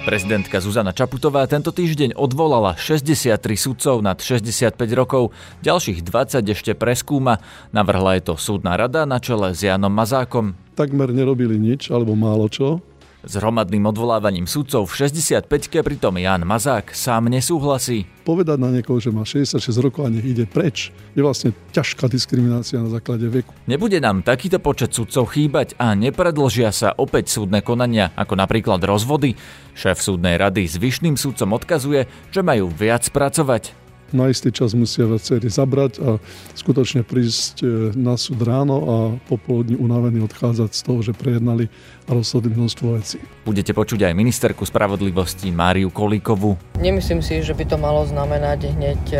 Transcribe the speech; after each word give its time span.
Prezidentka 0.00 0.64
Zuzana 0.64 0.96
Čaputová 0.96 1.44
tento 1.44 1.76
týždeň 1.76 2.16
odvolala 2.16 2.72
63 2.72 3.36
sudcov 3.52 4.00
nad 4.00 4.16
65 4.16 4.80
rokov, 4.96 5.36
ďalších 5.60 6.00
20 6.00 6.40
ešte 6.40 6.72
preskúma. 6.72 7.44
Navrhla 7.76 8.16
je 8.16 8.32
to 8.32 8.34
súdna 8.40 8.80
rada 8.80 9.04
na 9.04 9.20
čele 9.20 9.52
s 9.52 9.60
Janom 9.60 9.92
Mazákom. 9.92 10.56
Takmer 10.72 11.12
nerobili 11.12 11.60
nič, 11.60 11.92
alebo 11.92 12.16
málo 12.16 12.48
čo. 12.48 12.80
S 13.20 13.36
hromadným 13.36 13.84
odvolávaním 13.84 14.48
sudcov 14.48 14.88
v 14.88 15.04
65-ke 15.04 15.84
pritom 15.84 16.16
Jan 16.16 16.40
Mazák 16.48 16.96
sám 16.96 17.28
nesúhlasí. 17.28 18.08
Povedať 18.24 18.56
na 18.56 18.72
niekoho, 18.72 18.96
že 18.96 19.12
má 19.12 19.28
66 19.28 19.60
rokov 19.76 20.08
a 20.08 20.12
nech 20.12 20.24
ide 20.24 20.48
preč, 20.48 20.88
je 21.12 21.20
vlastne 21.20 21.52
ťažká 21.76 22.08
diskriminácia 22.08 22.80
na 22.80 22.88
základe 22.88 23.28
veku. 23.28 23.52
Nebude 23.68 24.00
nám 24.00 24.24
takýto 24.24 24.56
počet 24.56 24.96
sudcov 24.96 25.36
chýbať 25.36 25.76
a 25.76 25.92
nepredlžia 25.92 26.72
sa 26.72 26.96
opäť 26.96 27.28
súdne 27.28 27.60
konania, 27.60 28.08
ako 28.16 28.40
napríklad 28.40 28.80
rozvody. 28.80 29.36
Šéf 29.76 30.00
súdnej 30.00 30.40
rady 30.40 30.64
s 30.64 30.80
vyšným 30.80 31.20
súdcom 31.20 31.52
odkazuje, 31.60 32.08
že 32.32 32.40
majú 32.40 32.72
viac 32.72 33.04
pracovať 33.12 33.76
na 34.12 34.30
istý 34.30 34.50
čas 34.50 34.74
musia 34.74 35.06
viacerí 35.06 35.46
zabrať 35.46 36.02
a 36.02 36.18
skutočne 36.58 37.06
prísť 37.06 37.62
e, 37.62 37.66
na 37.94 38.18
súd 38.18 38.42
ráno 38.42 38.76
a 38.82 38.96
popoludní 39.30 39.78
unavení 39.78 40.18
odchádzať 40.22 40.70
z 40.74 40.80
toho, 40.82 41.00
že 41.02 41.12
prejednali 41.14 41.70
rozhodli 42.10 42.52
množstvo 42.52 42.86
vecí. 42.98 43.22
Budete 43.46 43.70
počuť 43.70 44.10
aj 44.10 44.18
ministerku 44.18 44.66
spravodlivosti 44.66 45.54
Máriu 45.54 45.88
Kolíkovú. 45.88 46.58
Nemyslím 46.82 47.22
si, 47.22 47.40
že 47.40 47.54
by 47.54 47.64
to 47.70 47.76
malo 47.78 48.02
znamenať 48.04 48.74
hneď 48.74 49.02
e, 49.14 49.18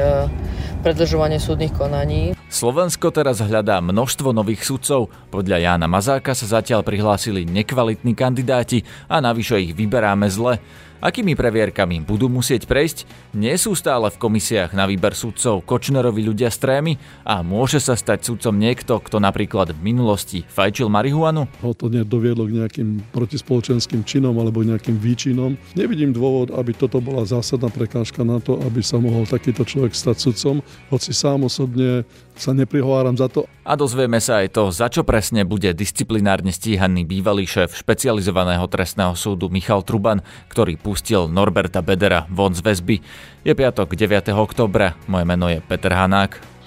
predlžovanie 0.83 1.39
súdnych 1.39 1.73
konaní. 1.73 2.35
Slovensko 2.51 3.15
teraz 3.15 3.39
hľadá 3.39 3.79
množstvo 3.79 4.35
nových 4.35 4.67
sudcov. 4.67 5.07
Podľa 5.31 5.63
Jána 5.63 5.87
Mazáka 5.87 6.35
sa 6.35 6.59
zatiaľ 6.59 6.83
prihlásili 6.83 7.47
nekvalitní 7.47 8.19
kandidáti 8.19 8.83
a 9.07 9.23
navyše 9.23 9.63
ich 9.63 9.73
vyberáme 9.73 10.27
zle. 10.27 10.59
Akými 11.01 11.33
previerkami 11.33 12.05
budú 12.05 12.29
musieť 12.29 12.69
prejsť? 12.69 13.09
Nie 13.33 13.57
sú 13.57 13.73
stále 13.73 14.13
v 14.13 14.21
komisiách 14.21 14.77
na 14.77 14.85
výber 14.85 15.17
sudcov 15.17 15.65
Kočnerovi 15.65 16.21
ľudia 16.21 16.53
z 16.53 16.61
trémy 16.61 16.93
a 17.25 17.41
môže 17.41 17.81
sa 17.81 17.97
stať 17.97 18.29
sudcom 18.29 18.53
niekto, 18.53 19.01
kto 19.01 19.17
napríklad 19.17 19.73
v 19.73 19.81
minulosti 19.81 20.45
fajčil 20.45 20.93
marihuanu? 20.93 21.49
Ho 21.65 21.73
to 21.73 21.89
nedoviedlo 21.89 22.45
k 22.45 22.61
nejakým 22.61 22.80
protispoločenským 23.13 24.03
činom 24.05 24.35
alebo 24.37 24.65
nejakým 24.65 24.97
výčinom. 24.97 25.57
Nevidím 25.77 26.13
dôvod, 26.13 26.53
aby 26.55 26.73
toto 26.73 26.99
bola 26.99 27.25
zásadná 27.29 27.69
prekážka 27.69 28.25
na 28.25 28.41
to, 28.41 28.59
aby 28.65 28.81
sa 28.81 28.99
mohol 28.99 29.29
takýto 29.29 29.63
človek 29.65 29.93
stať 29.93 30.17
sudcom, 30.19 30.57
hoci 30.89 31.11
sám 31.13 31.47
osobne 31.47 32.05
sa 32.41 32.57
neprihováram 32.57 33.13
za 33.15 33.29
to. 33.29 33.45
A 33.69 33.77
dozvieme 33.77 34.17
sa 34.19 34.41
aj 34.41 34.57
to, 34.57 34.73
za 34.73 34.89
čo 34.89 35.05
presne 35.05 35.45
bude 35.45 35.69
disciplinárne 35.77 36.51
stíhaný 36.51 37.05
bývalý 37.05 37.45
šéf 37.45 37.77
špecializovaného 37.77 38.65
trestného 38.67 39.13
súdu 39.13 39.53
Michal 39.53 39.85
Truban, 39.85 40.25
ktorý 40.49 40.81
pustil 40.81 41.29
Norberta 41.29 41.85
Bedera 41.85 42.25
von 42.33 42.57
z 42.57 42.65
väzby. 42.65 42.97
Je 43.45 43.53
piatok 43.53 43.93
9. 43.93 44.33
oktobra, 44.33 44.97
moje 45.05 45.25
meno 45.29 45.53
je 45.53 45.61
Peter 45.61 45.93
Hanák. 45.93 46.60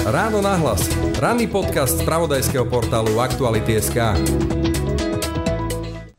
Ráno 0.00 0.40
nahlas. 0.40 0.88
Ranný 1.20 1.44
podcast 1.44 2.00
z 2.00 2.08
pravodajského 2.08 2.64
portálu 2.64 3.20
Aktuality.sk. 3.20 4.16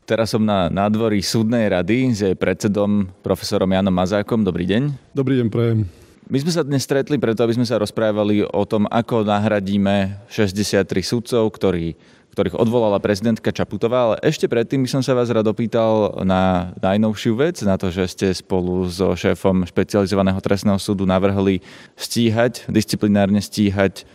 Teraz 0.06 0.30
som 0.30 0.38
na 0.46 0.70
nádvorí 0.70 1.18
súdnej 1.18 1.66
rady 1.66 2.14
s 2.14 2.22
jej 2.22 2.38
predsedom 2.38 3.10
profesorom 3.26 3.66
Janom 3.66 3.90
Mazákom. 3.90 4.46
Dobrý 4.46 4.70
deň. 4.70 4.82
Dobrý 5.10 5.42
deň, 5.42 5.48
prejem. 5.50 5.90
My 6.30 6.38
sme 6.38 6.54
sa 6.54 6.62
dnes 6.62 6.86
stretli 6.86 7.18
preto, 7.18 7.42
aby 7.42 7.58
sme 7.58 7.66
sa 7.66 7.82
rozprávali 7.82 8.46
o 8.46 8.62
tom, 8.62 8.86
ako 8.86 9.26
nahradíme 9.26 10.22
63 10.30 10.86
sudcov, 11.02 11.50
ktorí, 11.50 11.98
ktorých 12.32 12.56
odvolala 12.56 12.96
prezidentka 12.96 13.52
Čaputová, 13.52 13.98
ale 14.08 14.16
ešte 14.24 14.48
predtým 14.48 14.82
by 14.84 14.88
som 14.88 15.02
sa 15.04 15.12
vás 15.12 15.28
rád 15.28 15.52
opýtal 15.52 16.16
na 16.24 16.72
najnovšiu 16.80 17.32
vec, 17.36 17.60
na 17.60 17.76
to, 17.76 17.92
že 17.92 18.08
ste 18.08 18.26
spolu 18.32 18.88
so 18.88 19.12
šéfom 19.12 19.68
špecializovaného 19.68 20.40
trestného 20.40 20.80
súdu 20.80 21.04
navrhli 21.04 21.60
stíhať, 21.92 22.72
disciplinárne 22.72 23.44
stíhať 23.44 24.08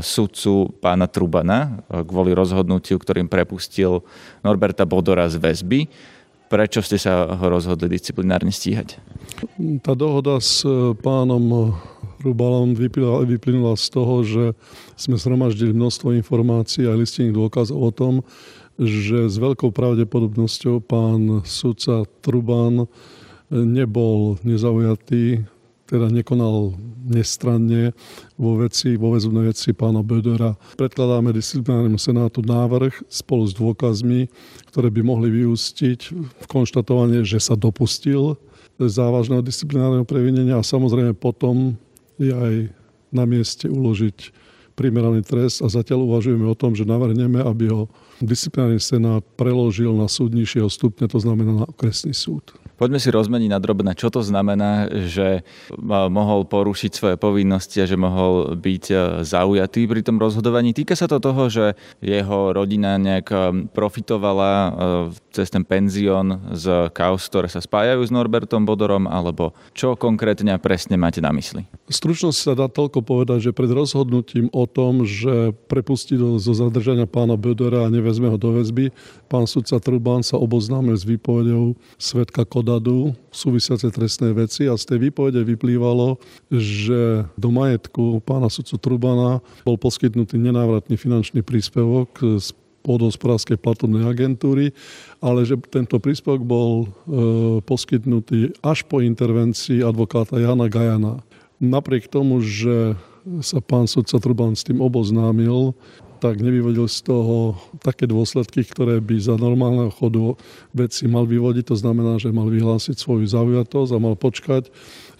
sudcu 0.00 0.72
pána 0.80 1.04
Trubana 1.04 1.84
kvôli 1.88 2.32
rozhodnutiu, 2.32 2.96
ktorým 2.96 3.28
prepustil 3.28 4.00
Norberta 4.40 4.88
Bodora 4.88 5.28
z 5.28 5.36
väzby. 5.36 5.84
Prečo 6.50 6.82
ste 6.82 6.98
sa 6.98 7.30
ho 7.30 7.46
rozhodli 7.46 7.86
disciplinárne 7.86 8.50
stíhať? 8.50 8.98
Tá 9.86 9.94
dohoda 9.94 10.42
s 10.42 10.66
e, 10.66 10.98
pánom 10.98 11.78
Rubalom 12.20 12.76
vyplynula, 12.76 13.74
z 13.80 13.86
toho, 13.88 14.14
že 14.22 14.44
sme 14.96 15.16
zhromaždili 15.16 15.72
množstvo 15.72 16.12
informácií 16.20 16.84
a 16.84 16.96
listinných 16.96 17.36
dôkazov 17.36 17.78
o 17.80 17.90
tom, 17.90 18.14
že 18.80 19.28
s 19.28 19.36
veľkou 19.36 19.72
pravdepodobnosťou 19.72 20.84
pán 20.84 21.44
sudca 21.44 22.04
Truban 22.24 22.88
nebol 23.50 24.40
nezaujatý 24.44 25.44
teda 25.90 26.06
nekonal 26.06 26.78
nestranne 27.02 27.90
vo 28.38 28.54
veci, 28.62 28.94
vo 28.94 29.10
väzobnej 29.10 29.50
veci 29.50 29.74
pána 29.74 30.06
Bödera. 30.06 30.54
Predkladáme 30.78 31.34
disciplinárnemu 31.34 31.98
senátu 31.98 32.46
návrh 32.46 33.10
spolu 33.10 33.50
s 33.50 33.52
dôkazmi, 33.58 34.30
ktoré 34.70 34.86
by 34.94 35.02
mohli 35.02 35.42
vyústiť 35.42 36.00
v 36.14 36.46
konštatovanie, 36.46 37.26
že 37.26 37.42
sa 37.42 37.58
dopustil 37.58 38.38
závažného 38.78 39.42
disciplinárneho 39.42 40.06
previnenia 40.06 40.62
a 40.62 40.64
samozrejme 40.64 41.18
potom 41.18 41.74
je 42.20 42.30
aj 42.30 42.54
na 43.10 43.24
mieste 43.24 43.66
uložiť 43.66 44.30
primeraný 44.76 45.20
trest 45.26 45.60
a 45.60 45.68
zatiaľ 45.68 46.08
uvažujeme 46.08 46.46
o 46.46 46.56
tom, 46.56 46.72
že 46.72 46.88
navrhneme, 46.88 47.42
aby 47.42 47.68
ho 47.68 47.90
disciplinárny 48.24 48.80
senát 48.80 49.20
preložil 49.36 49.92
na 49.92 50.08
súd 50.08 50.32
nižšieho 50.32 50.68
stupne, 50.72 51.04
to 51.08 51.20
znamená 51.20 51.64
na 51.64 51.66
okresný 51.68 52.16
súd. 52.16 52.48
Poďme 52.80 52.96
si 52.96 53.12
rozmeniť 53.12 53.52
na 53.52 53.60
drobné, 53.60 53.92
čo 53.92 54.08
to 54.08 54.24
znamená, 54.24 54.88
že 54.88 55.44
mohol 56.08 56.48
porušiť 56.48 56.90
svoje 56.96 57.16
povinnosti 57.20 57.76
a 57.76 57.84
že 57.84 58.00
mohol 58.00 58.56
byť 58.56 58.84
e, 58.88 58.94
zaujatý 59.20 59.84
pri 59.84 60.00
tom 60.00 60.16
rozhodovaní. 60.16 60.72
Týka 60.72 60.96
sa 60.96 61.04
to 61.04 61.20
toho, 61.20 61.52
že 61.52 61.76
jeho 62.00 62.56
rodina 62.56 62.96
nejak 62.96 63.28
e, 63.28 63.36
profitovala 63.76 64.52
e, 64.56 64.70
cez 65.28 65.52
ten 65.52 65.60
penzión 65.60 66.40
z 66.56 66.88
kaos, 66.96 67.28
ktoré 67.28 67.52
sa 67.52 67.60
spájajú 67.60 68.00
s 68.00 68.08
Norbertom 68.08 68.64
Bodorom, 68.64 69.04
alebo 69.04 69.52
čo 69.76 69.92
konkrétne 69.92 70.56
a 70.56 70.62
presne 70.62 70.96
máte 70.96 71.20
na 71.20 71.36
mysli? 71.36 71.68
V 71.84 71.92
stručnosti 71.92 72.48
sa 72.48 72.56
dá 72.56 72.72
toľko 72.72 73.04
povedať, 73.04 73.52
že 73.52 73.56
pred 73.56 73.68
rozhodnutím 73.68 74.48
o 74.56 74.64
tom, 74.64 75.04
že 75.04 75.52
prepustí 75.68 76.16
zo 76.16 76.52
zadržania 76.56 77.04
pána 77.04 77.36
Bodora 77.36 77.84
a 77.84 77.92
nevezme 77.92 78.32
ho 78.32 78.40
do 78.40 78.56
väzby, 78.56 78.88
pán 79.28 79.44
sudca 79.44 79.76
Trubán 79.76 80.24
sa 80.24 80.40
oboznámil 80.40 80.96
s 80.96 81.04
výpovedou 81.04 81.76
svetka 82.00 82.48
Koda 82.48 82.69
pohľadu 82.70 83.18
súvisiace 83.34 83.90
trestné 83.90 84.30
veci 84.30 84.70
a 84.70 84.78
z 84.78 84.94
tej 84.94 85.10
výpovede 85.10 85.42
vyplývalo, 85.42 86.22
že 86.54 87.26
do 87.34 87.50
majetku 87.50 88.22
pána 88.22 88.46
sudcu 88.46 88.78
Trubana 88.78 89.42
bol 89.66 89.74
poskytnutý 89.74 90.38
nenávratný 90.38 90.94
finančný 90.94 91.42
príspevok 91.42 92.14
z 92.38 92.54
pôdohospodárskej 92.86 93.58
platobnej 93.58 94.06
agentúry, 94.06 94.70
ale 95.18 95.42
že 95.42 95.58
tento 95.66 95.98
príspevok 95.98 96.46
bol 96.46 96.70
e, 96.78 96.88
poskytnutý 97.66 98.54
až 98.62 98.86
po 98.86 99.02
intervencii 99.02 99.82
advokáta 99.82 100.38
Jana 100.38 100.70
Gajana. 100.70 101.18
Napriek 101.58 102.06
tomu, 102.06 102.38
že 102.38 102.94
sa 103.42 103.58
pán 103.58 103.90
sudca 103.90 104.22
Truban 104.22 104.54
s 104.54 104.62
tým 104.62 104.78
oboznámil, 104.78 105.74
tak 106.20 106.44
nevyvodil 106.44 106.84
z 106.84 107.00
toho 107.08 107.56
také 107.80 108.04
dôsledky, 108.04 108.62
ktoré 108.62 109.00
by 109.00 109.16
za 109.16 109.40
normálneho 109.40 109.88
chodu 109.88 110.36
veci 110.76 111.08
mal 111.08 111.24
vyvodiť. 111.24 111.72
To 111.72 111.76
znamená, 111.80 112.20
že 112.20 112.28
mal 112.28 112.46
vyhlásiť 112.52 113.00
svoju 113.00 113.24
zaujatosť 113.24 113.90
a 113.96 113.98
mal 113.98 114.14
počkať, 114.20 114.68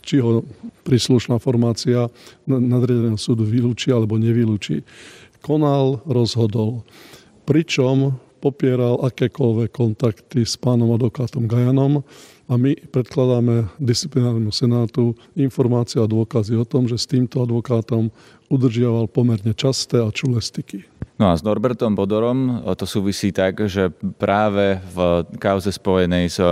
či 0.04 0.20
ho 0.20 0.44
príslušná 0.84 1.40
formácia 1.40 2.12
nadriadeného 2.44 3.16
súdu 3.16 3.48
vylúči 3.48 3.88
alebo 3.90 4.20
nevylúči. 4.20 4.84
Konal, 5.40 6.04
rozhodol. 6.04 6.84
Pričom 7.48 8.20
popieral 8.40 9.00
akékoľvek 9.04 9.70
kontakty 9.72 10.44
s 10.44 10.56
pánom 10.56 10.92
advokátom 10.96 11.44
Gajanom 11.44 12.04
a 12.50 12.58
my 12.58 12.74
predkladáme 12.90 13.70
disciplinárnemu 13.78 14.50
senátu 14.50 15.14
informácie 15.38 16.02
a 16.02 16.10
dôkazy 16.10 16.58
o 16.58 16.66
tom, 16.66 16.90
že 16.90 16.98
s 16.98 17.06
týmto 17.06 17.46
advokátom 17.46 18.10
udržiaval 18.50 19.06
pomerne 19.06 19.54
časté 19.54 20.02
a 20.02 20.10
čulé 20.10 20.42
styky. 20.42 20.82
No 21.14 21.30
a 21.30 21.38
s 21.38 21.46
Norbertom 21.46 21.94
Bodorom 21.94 22.66
to 22.74 22.90
súvisí 22.90 23.30
tak, 23.30 23.70
že 23.70 23.94
práve 24.18 24.82
v 24.90 25.22
kauze 25.38 25.70
spojenej 25.70 26.26
s 26.26 26.42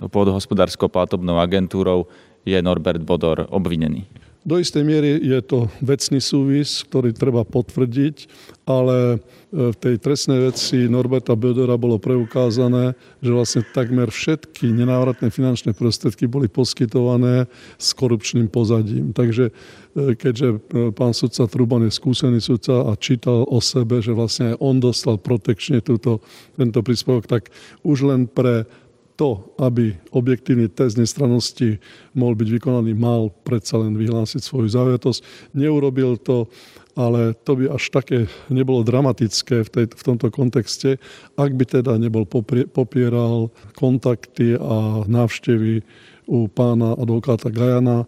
pôdohospodárskou 0.00 0.88
platobnou 0.88 1.36
agentúrou 1.36 2.08
je 2.46 2.56
Norbert 2.62 3.04
Bodor 3.04 3.44
obvinený. 3.52 4.08
Do 4.46 4.62
istej 4.62 4.86
miery 4.86 5.18
je 5.26 5.42
to 5.42 5.66
vecný 5.82 6.22
súvis, 6.22 6.86
ktorý 6.86 7.10
treba 7.10 7.42
potvrdiť, 7.42 8.30
ale 8.62 9.18
e, 9.50 9.74
v 9.74 9.74
tej 9.74 9.98
trestnej 9.98 10.38
veci 10.38 10.86
Norberta 10.86 11.34
Bödera 11.34 11.74
bolo 11.74 11.98
preukázané, 11.98 12.94
že 13.18 13.34
vlastne 13.34 13.66
takmer 13.74 14.06
všetky 14.06 14.70
nenávratné 14.70 15.34
finančné 15.34 15.74
prostriedky 15.74 16.30
boli 16.30 16.46
poskytované 16.46 17.50
s 17.74 17.90
korupčným 17.90 18.46
pozadím. 18.46 19.10
Takže 19.10 19.50
e, 19.50 20.14
keďže 20.14 20.48
e, 20.54 20.58
pán 20.94 21.10
sudca 21.10 21.50
Truban 21.50 21.82
je 21.82 21.98
skúsený 21.98 22.38
sudca 22.38 22.86
a 22.86 22.94
čítal 22.94 23.50
o 23.50 23.58
sebe, 23.58 23.98
že 23.98 24.14
vlastne 24.14 24.54
aj 24.54 24.62
on 24.62 24.78
dostal 24.78 25.18
protekčne 25.18 25.82
tento 25.82 26.80
príspevok, 26.86 27.26
tak 27.26 27.50
už 27.82 27.98
len 28.06 28.30
pre 28.30 28.70
to, 29.16 29.56
aby 29.56 29.96
objektívny 30.12 30.68
test 30.68 31.00
nestrannosti 31.00 31.80
mohol 32.12 32.36
byť 32.36 32.48
vykonaný, 32.60 32.92
mal 32.92 33.32
predsa 33.42 33.80
len 33.80 33.96
vyhlásiť 33.96 34.44
svoju 34.44 34.68
zaujatosť. 34.68 35.20
Neurobil 35.56 36.20
to, 36.20 36.46
ale 36.94 37.32
to 37.32 37.56
by 37.56 37.72
až 37.72 37.88
také 37.88 38.28
nebolo 38.52 38.84
dramatické 38.84 39.64
v, 39.64 39.68
tej, 39.72 39.84
v 39.96 40.02
tomto 40.04 40.28
kontexte, 40.28 41.00
ak 41.40 41.50
by 41.56 41.64
teda 41.64 41.96
nebol 41.96 42.28
popieral 42.68 43.48
kontakty 43.76 44.54
a 44.60 45.08
návštevy 45.08 45.80
u 46.28 46.48
pána 46.52 46.92
advokáta 46.94 47.48
Gajana, 47.48 48.04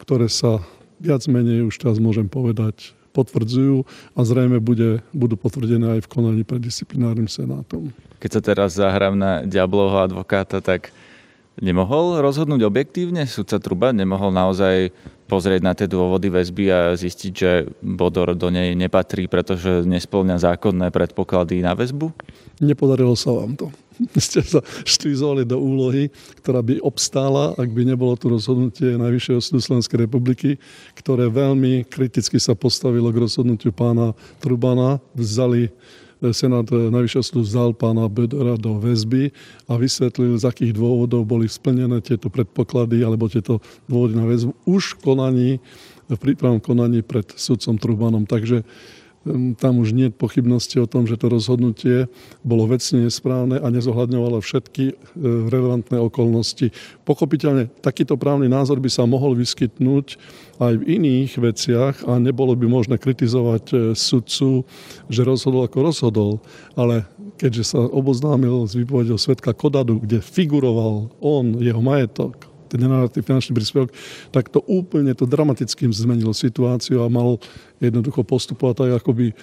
ktoré 0.00 0.28
sa 0.28 0.60
viac 1.00 1.24
menej 1.24 1.64
už 1.64 1.80
teraz 1.80 1.96
môžem 1.96 2.28
povedať 2.28 2.92
potvrdzujú 3.10 3.84
a 4.14 4.20
zrejme 4.22 4.62
bude, 4.62 5.02
budú 5.10 5.34
potvrdené 5.34 5.98
aj 5.98 6.00
v 6.06 6.10
konaní 6.10 6.42
pred 6.46 6.62
disciplinárnym 6.62 7.26
senátom. 7.26 7.90
Keď 8.22 8.30
sa 8.30 8.40
teraz 8.42 8.76
zahrám 8.78 9.16
na 9.18 9.42
diablovho 9.42 10.00
advokáta, 10.00 10.62
tak 10.62 10.94
nemohol 11.58 12.22
rozhodnúť 12.22 12.62
objektívne? 12.64 13.26
Sudca 13.26 13.58
Truba 13.58 13.90
nemohol 13.90 14.30
naozaj 14.30 14.94
pozrieť 15.30 15.60
na 15.62 15.72
tie 15.78 15.86
dôvody 15.86 16.26
väzby 16.26 16.64
a 16.70 16.80
zistiť, 16.98 17.32
že 17.32 17.50
Bodor 17.78 18.34
do 18.34 18.50
nej 18.50 18.74
nepatrí, 18.74 19.30
pretože 19.30 19.86
nesplňa 19.86 20.42
zákonné 20.42 20.90
predpoklady 20.90 21.62
na 21.62 21.78
väzbu? 21.78 22.10
Nepodarilo 22.58 23.14
sa 23.14 23.30
vám 23.30 23.54
to. 23.54 23.70
Ste 24.16 24.40
sa 24.40 24.60
štvizovali 24.84 25.44
do 25.44 25.60
úlohy, 25.60 26.08
ktorá 26.40 26.64
by 26.64 26.80
obstála, 26.80 27.52
ak 27.56 27.68
by 27.70 27.82
nebolo 27.84 28.16
tu 28.16 28.32
rozhodnutie 28.32 28.96
Najvyššieho 28.96 29.40
súdu 29.40 29.60
Slovenskej 29.60 30.08
republiky, 30.08 30.56
ktoré 30.96 31.28
veľmi 31.28 31.84
kriticky 31.86 32.40
sa 32.40 32.56
postavilo 32.56 33.12
k 33.12 33.20
rozhodnutiu 33.20 33.72
pána 33.74 34.16
Trubana. 34.40 34.98
Vzali 35.12 35.68
Senát 36.20 36.68
Najvyššieho 36.68 37.24
súdu 37.24 37.40
vzal 37.48 37.72
pána 37.72 38.04
Bedora 38.12 38.60
do 38.60 38.76
väzby 38.76 39.32
a 39.64 39.80
vysvetlil, 39.80 40.36
z 40.36 40.44
akých 40.44 40.76
dôvodov 40.76 41.24
boli 41.24 41.48
splnené 41.48 42.04
tieto 42.04 42.28
predpoklady 42.28 43.00
alebo 43.00 43.24
tieto 43.32 43.64
dôvody 43.88 44.20
na 44.20 44.28
väzbu 44.28 44.52
už 44.68 44.96
v 44.96 44.98
konaní, 45.00 45.50
v 46.12 46.18
prípravnom 46.20 46.60
konaní 46.60 47.00
pred 47.00 47.24
sudcom 47.32 47.80
Trubanom. 47.80 48.28
Takže 48.28 48.68
tam 49.60 49.84
už 49.84 49.92
nie 49.92 50.08
je 50.08 50.16
pochybnosti 50.16 50.80
o 50.80 50.88
tom, 50.88 51.04
že 51.04 51.20
to 51.20 51.28
rozhodnutie 51.28 52.08
bolo 52.40 52.64
vecne 52.64 53.04
nesprávne 53.04 53.60
a 53.60 53.66
nezohľadňovalo 53.68 54.40
všetky 54.40 54.84
e, 54.90 54.94
relevantné 55.52 56.00
okolnosti. 56.00 56.72
Pochopiteľne 57.04 57.68
takýto 57.84 58.16
právny 58.16 58.48
názor 58.48 58.80
by 58.80 58.88
sa 58.88 59.04
mohol 59.04 59.36
vyskytnúť 59.36 60.16
aj 60.56 60.72
v 60.80 60.86
iných 60.96 61.30
veciach 61.36 61.94
a 62.08 62.16
nebolo 62.16 62.56
by 62.56 62.64
možné 62.64 62.96
kritizovať 62.96 63.64
e, 63.70 63.74
sudcu, 63.92 64.64
že 65.12 65.20
rozhodol 65.20 65.68
ako 65.68 65.78
rozhodol, 65.84 66.32
ale 66.72 67.04
keďže 67.36 67.76
sa 67.76 67.80
oboznámil 67.80 68.68
s 68.68 68.76
výpovedou 68.76 69.20
svetka 69.20 69.52
Kodadu, 69.52 70.00
kde 70.00 70.24
figuroval 70.24 71.12
on, 71.20 71.60
jeho 71.60 71.80
majetok, 71.84 72.49
ten 72.70 72.80
finančný 73.26 73.52
príspevok, 73.52 73.90
tak 74.30 74.48
to 74.48 74.62
úplne 74.64 75.10
to 75.12 75.26
dramatickým 75.26 75.90
zmenilo 75.90 76.30
situáciu 76.30 77.02
a 77.02 77.10
mal 77.10 77.42
jednoducho 77.82 78.22
postupovať 78.22 78.74
tak, 78.86 78.90
ako 79.02 79.10
by 79.10 79.26
e, 79.30 79.34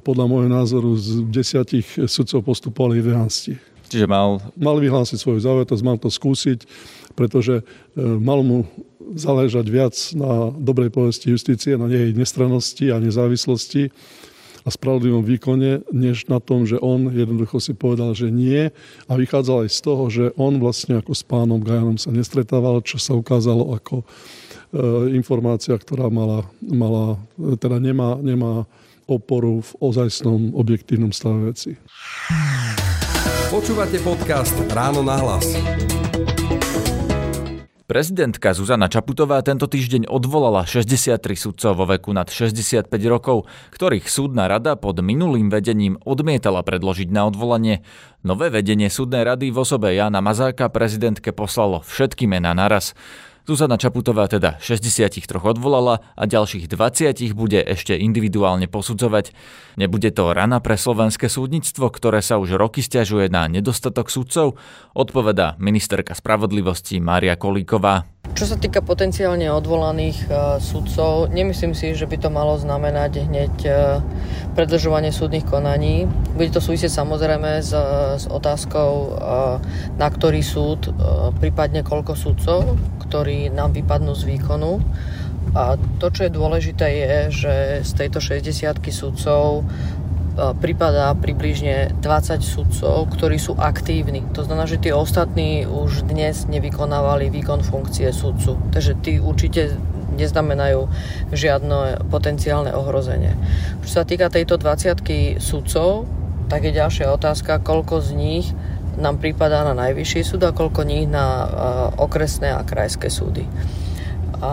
podľa 0.00 0.24
môjho 0.26 0.50
názoru 0.50 0.90
z 0.96 1.28
desiatich 1.28 1.86
sudcov 2.08 2.42
postupovali 2.42 3.04
11. 3.04 3.60
Čiže 3.92 4.08
mal... 4.08 4.40
Mal 4.56 4.80
vyhlásiť 4.80 5.20
svoju 5.20 5.44
závetosť, 5.44 5.82
mal 5.84 6.00
to 6.00 6.08
skúsiť, 6.08 6.64
pretože 7.12 7.60
e, 7.60 7.62
mal 8.00 8.40
mu 8.40 8.64
záležať 9.12 9.66
viac 9.68 9.94
na 10.16 10.48
dobrej 10.56 10.88
povesti 10.88 11.28
justície, 11.28 11.76
na 11.76 11.90
jej 11.92 12.16
nestrannosti 12.16 12.88
a 12.88 12.96
nezávislosti 12.96 13.92
a 14.62 14.68
spravodlivom 14.70 15.26
výkone, 15.26 15.82
než 15.90 16.30
na 16.30 16.38
tom, 16.38 16.66
že 16.66 16.78
on 16.78 17.10
jednoducho 17.10 17.58
si 17.58 17.74
povedal, 17.74 18.14
že 18.14 18.30
nie 18.30 18.70
a 19.06 19.12
vychádzal 19.12 19.66
aj 19.66 19.70
z 19.70 19.78
toho, 19.82 20.04
že 20.08 20.24
on 20.38 20.62
vlastne 20.62 20.98
ako 20.98 21.12
s 21.12 21.22
pánom 21.26 21.58
Gajanom 21.58 21.98
sa 21.98 22.14
nestretával, 22.14 22.82
čo 22.86 22.98
sa 23.02 23.14
ukázalo 23.18 23.74
ako 23.74 24.02
e, 24.02 24.06
informácia, 25.18 25.74
ktorá 25.74 26.08
mala, 26.08 26.46
mala 26.62 27.18
teda 27.58 27.82
nemá, 27.82 28.18
nemá 28.22 28.66
oporu 29.10 29.60
v 29.60 29.70
ozajstnom 29.82 30.54
objektívnom 30.54 31.10
stave 31.10 31.50
veci. 31.50 31.74
Počúvate 33.50 34.00
podcast 34.00 34.54
Ráno 34.72 35.04
na 35.04 35.18
hlas. 35.20 35.44
Prezidentka 37.92 38.56
Zuzana 38.56 38.88
Čaputová 38.88 39.44
tento 39.44 39.68
týždeň 39.68 40.08
odvolala 40.08 40.64
63 40.64 41.20
sudcov 41.36 41.76
vo 41.76 41.84
veku 41.84 42.16
nad 42.16 42.24
65 42.24 42.88
rokov, 43.04 43.44
ktorých 43.68 44.08
súdna 44.08 44.48
rada 44.48 44.80
pod 44.80 45.04
minulým 45.04 45.52
vedením 45.52 46.00
odmietala 46.08 46.64
predložiť 46.64 47.12
na 47.12 47.28
odvolanie. 47.28 47.84
Nové 48.24 48.48
vedenie 48.48 48.88
súdnej 48.88 49.28
rady 49.28 49.52
v 49.52 49.60
osobe 49.60 49.92
Jana 49.92 50.24
Mazáka 50.24 50.72
prezidentke 50.72 51.36
poslalo 51.36 51.84
všetky 51.84 52.24
mená 52.24 52.56
naraz. 52.56 52.96
Zuzana 53.42 53.74
Čaputová 53.74 54.30
teda 54.30 54.62
63 54.62 55.26
odvolala 55.42 55.98
a 56.14 56.30
ďalších 56.30 56.70
20 56.70 57.34
bude 57.34 57.58
ešte 57.58 57.98
individuálne 57.98 58.70
posudzovať. 58.70 59.34
Nebude 59.74 60.14
to 60.14 60.30
rana 60.30 60.62
pre 60.62 60.78
slovenské 60.78 61.26
súdnictvo, 61.26 61.90
ktoré 61.90 62.22
sa 62.22 62.38
už 62.38 62.54
roky 62.54 62.86
stiažuje 62.86 63.26
na 63.34 63.50
nedostatok 63.50 64.14
sudcov? 64.14 64.54
Odpovedá 64.94 65.58
ministerka 65.58 66.14
spravodlivosti 66.14 67.02
Mária 67.02 67.34
Kolíková. 67.34 68.11
Čo 68.22 68.54
sa 68.54 68.54
týka 68.54 68.86
potenciálne 68.86 69.50
odvolaných 69.50 70.30
uh, 70.30 70.62
sudcov, 70.62 71.34
nemyslím 71.34 71.74
si, 71.74 71.90
že 71.98 72.06
by 72.06 72.22
to 72.22 72.30
malo 72.30 72.54
znamenať 72.54 73.26
hneď 73.26 73.54
uh, 73.66 73.98
predlžovanie 74.54 75.10
súdnych 75.10 75.42
konaní. 75.42 76.06
Bude 76.38 76.54
to 76.54 76.62
súvisieť 76.62 77.02
samozrejme 77.02 77.58
s, 77.58 77.74
s 78.22 78.24
otázkou, 78.30 79.18
na 79.96 80.08
ktorý 80.08 80.44
súd, 80.44 80.92
prípadne 81.40 81.82
koľko 81.82 82.14
sudcov, 82.14 82.78
ktorí 83.08 83.50
nám 83.50 83.74
vypadnú 83.74 84.14
z 84.14 84.36
výkonu. 84.36 84.78
A 85.52 85.76
to, 85.98 86.08
čo 86.08 86.28
je 86.28 86.32
dôležité, 86.32 86.86
je, 86.88 87.14
že 87.44 87.54
z 87.84 87.90
tejto 87.98 88.22
60 88.22 88.78
sudcov 88.88 89.66
E, 90.32 90.56
pripadá 90.56 91.12
približne 91.12 91.92
20 92.00 92.40
sudcov, 92.40 93.12
ktorí 93.12 93.36
sú 93.36 93.52
aktívni. 93.60 94.24
To 94.32 94.40
znamená, 94.48 94.64
že 94.64 94.80
tí 94.80 94.88
ostatní 94.88 95.68
už 95.68 96.08
dnes 96.08 96.48
nevykonávali 96.48 97.28
výkon 97.28 97.60
funkcie 97.60 98.08
sudcu. 98.16 98.56
Takže 98.72 98.92
tí 99.04 99.20
určite 99.20 99.76
neznamenajú 100.16 100.88
žiadne 101.32 102.08
potenciálne 102.08 102.72
ohrozenie. 102.72 103.36
Čo 103.84 104.00
sa 104.00 104.02
týka 104.08 104.32
tejto 104.32 104.56
20 104.56 105.36
sudcov, 105.36 106.08
tak 106.48 106.64
je 106.68 106.76
ďalšia 106.76 107.12
otázka, 107.12 107.64
koľko 107.64 108.00
z 108.00 108.10
nich 108.16 108.46
nám 109.00 109.20
prípada 109.20 109.64
na 109.64 109.72
najvyšší 109.72 110.20
súd 110.20 110.44
a 110.44 110.52
koľko 110.52 110.84
nich 110.84 111.08
na 111.08 111.24
uh, 111.24 111.48
okresné 111.96 112.52
a 112.52 112.60
krajské 112.60 113.08
súdy. 113.08 113.48
A 114.44 114.52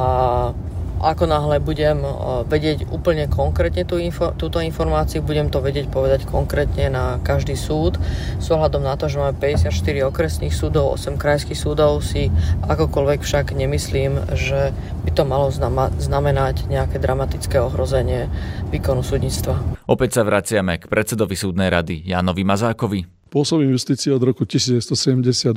ako 0.99 1.25
náhle 1.25 1.63
budem 1.63 2.03
eh, 2.03 2.11
vedieť 2.45 2.91
úplne 2.91 3.31
konkrétne 3.31 3.87
tú 3.87 3.97
info, 3.99 4.35
túto 4.35 4.59
informáciu, 4.59 5.23
budem 5.23 5.47
to 5.47 5.63
vedieť 5.63 5.87
povedať 5.87 6.27
konkrétne 6.27 6.91
na 6.91 7.05
každý 7.23 7.55
súd. 7.55 7.97
S 8.39 8.47
ohľadom 8.51 8.83
na 8.83 8.95
to, 8.99 9.07
že 9.07 9.19
máme 9.19 9.35
54 9.35 9.71
okresných 10.11 10.53
súdov, 10.53 10.95
8 10.95 11.15
krajských 11.15 11.59
súdov, 11.59 12.03
si 12.03 12.27
akokoľvek 12.67 13.19
však 13.23 13.55
nemyslím, 13.55 14.35
že 14.35 14.75
by 15.07 15.11
to 15.15 15.23
malo 15.25 15.49
znamenať 15.97 16.67
nejaké 16.67 17.01
dramatické 17.01 17.57
ohrozenie 17.59 18.29
výkonu 18.69 19.01
súdnictva. 19.01 19.57
Opäť 19.89 20.21
sa 20.21 20.27
vraciame 20.27 20.77
k 20.77 20.85
predsedovi 20.85 21.33
súdnej 21.33 21.73
rady 21.73 22.05
Janovi 22.05 22.45
Mazákovi. 22.45 23.18
Pôsobím 23.29 23.77
justícii 23.77 24.09
od 24.09 24.25
roku 24.25 24.41
1978 24.41 25.53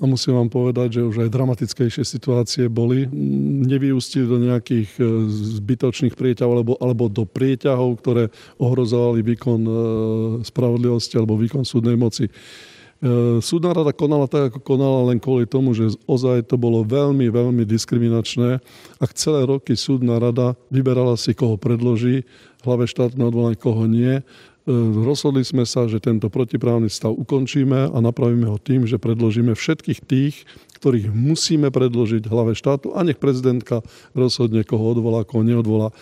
a 0.00 0.04
musím 0.08 0.32
vám 0.40 0.48
povedať, 0.48 0.96
že 0.96 1.04
už 1.04 1.28
aj 1.28 1.34
dramatickejšie 1.36 2.00
situácie 2.00 2.64
boli. 2.72 3.04
Nevyústili 3.68 4.24
do 4.24 4.40
nejakých 4.40 4.96
e, 4.96 5.04
zbytočných 5.60 6.16
prieťahov 6.16 6.52
alebo, 6.56 6.72
alebo 6.80 7.12
do 7.12 7.28
prieťahov, 7.28 8.00
ktoré 8.00 8.32
ohrozovali 8.56 9.20
výkon 9.20 9.60
e, 9.68 9.72
spravodlivosti 10.48 11.20
alebo 11.20 11.36
výkon 11.36 11.60
súdnej 11.60 12.00
moci. 12.00 12.32
E, 12.98 13.38
súdna 13.44 13.76
rada 13.76 13.92
konala 13.92 14.24
tak, 14.24 14.48
ako 14.48 14.64
konala 14.64 15.12
len 15.12 15.20
kvôli 15.20 15.44
tomu, 15.44 15.76
že 15.76 15.92
ozaj 16.08 16.48
to 16.48 16.56
bolo 16.56 16.88
veľmi, 16.88 17.28
veľmi 17.28 17.68
diskriminačné. 17.68 18.64
Ak 18.96 19.12
celé 19.12 19.44
roky 19.44 19.76
súdna 19.76 20.16
rada 20.16 20.56
vyberala 20.72 21.20
si, 21.20 21.36
koho 21.36 21.60
predloží, 21.60 22.24
hlave 22.66 22.90
štátneho 22.90 23.30
odvolania, 23.30 23.60
koho 23.60 23.84
nie, 23.86 24.24
rozhodli 25.02 25.40
sme 25.42 25.64
sa, 25.64 25.88
že 25.88 25.96
tento 25.96 26.28
protiprávny 26.28 26.92
stav 26.92 27.16
ukončíme 27.16 27.88
a 27.88 27.98
napravíme 27.98 28.44
ho 28.44 28.60
tým, 28.60 28.84
že 28.84 29.00
predložíme 29.00 29.56
všetkých 29.56 30.00
tých, 30.04 30.44
ktorých 30.78 31.10
musíme 31.10 31.72
predložiť 31.72 32.28
hlave 32.28 32.52
štátu 32.54 32.92
a 32.94 33.02
nech 33.02 33.18
prezidentka 33.18 33.80
rozhodne, 34.12 34.62
koho 34.62 34.94
odvolá, 34.94 35.26
koho 35.26 35.42
neodvolá. 35.42 35.90
E, 35.90 35.94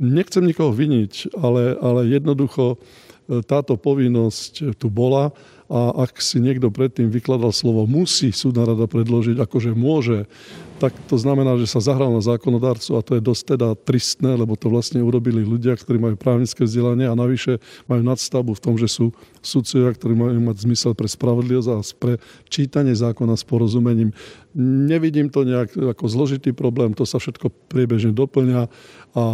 nechcem 0.00 0.42
nikoho 0.42 0.72
viniť, 0.74 1.36
ale, 1.38 1.76
ale 1.78 2.10
jednoducho 2.10 2.80
táto 3.24 3.80
povinnosť 3.80 4.76
tu 4.76 4.92
bola 4.92 5.32
a 5.64 6.04
ak 6.04 6.20
si 6.20 6.44
niekto 6.44 6.68
predtým 6.68 7.08
vykladal 7.08 7.48
slovo 7.48 7.88
musí 7.88 8.28
súdna 8.36 8.68
rada 8.68 8.84
predložiť, 8.84 9.40
akože 9.40 9.72
môže, 9.72 10.28
tak 10.76 10.92
to 11.08 11.16
znamená, 11.16 11.56
že 11.56 11.70
sa 11.70 11.80
zahral 11.80 12.12
na 12.12 12.20
zákonodárcu 12.20 12.98
a 12.98 13.04
to 13.06 13.16
je 13.16 13.22
dosť 13.24 13.42
teda 13.56 13.68
tristné, 13.78 14.36
lebo 14.36 14.58
to 14.58 14.68
vlastne 14.68 15.00
urobili 15.00 15.40
ľudia, 15.40 15.72
ktorí 15.78 15.96
majú 15.96 16.16
právnické 16.20 16.68
vzdelanie 16.68 17.08
a 17.08 17.16
navyše 17.16 17.62
majú 17.88 18.04
nadstavbu 18.04 18.52
v 18.52 18.62
tom, 18.62 18.74
že 18.76 18.90
sú 18.90 19.16
sudcovia, 19.40 19.96
ktorí 19.96 20.12
majú 20.12 20.36
mať 20.44 20.56
zmysel 20.68 20.92
pre 20.92 21.08
spravodlivosť 21.08 21.68
a 21.72 21.78
pre 21.96 22.12
čítanie 22.52 22.92
zákona 22.92 23.38
s 23.38 23.46
porozumením. 23.46 24.12
Nevidím 24.58 25.32
to 25.32 25.48
nejak 25.48 25.72
ako 25.72 26.04
zložitý 26.10 26.52
problém, 26.52 26.92
to 26.92 27.08
sa 27.08 27.16
všetko 27.16 27.48
priebežne 27.72 28.12
doplňa 28.12 28.68
a 29.16 29.24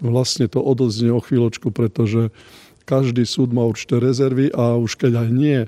vlastne 0.00 0.48
to 0.48 0.60
odoznie 0.60 1.08
o 1.08 1.22
chvíľočku, 1.22 1.72
pretože 1.72 2.32
každý 2.86 3.26
súd 3.26 3.50
má 3.50 3.66
určité 3.66 3.98
rezervy 3.98 4.54
a 4.54 4.78
už 4.78 4.94
keď 4.94 5.26
aj 5.26 5.28
nie, 5.34 5.60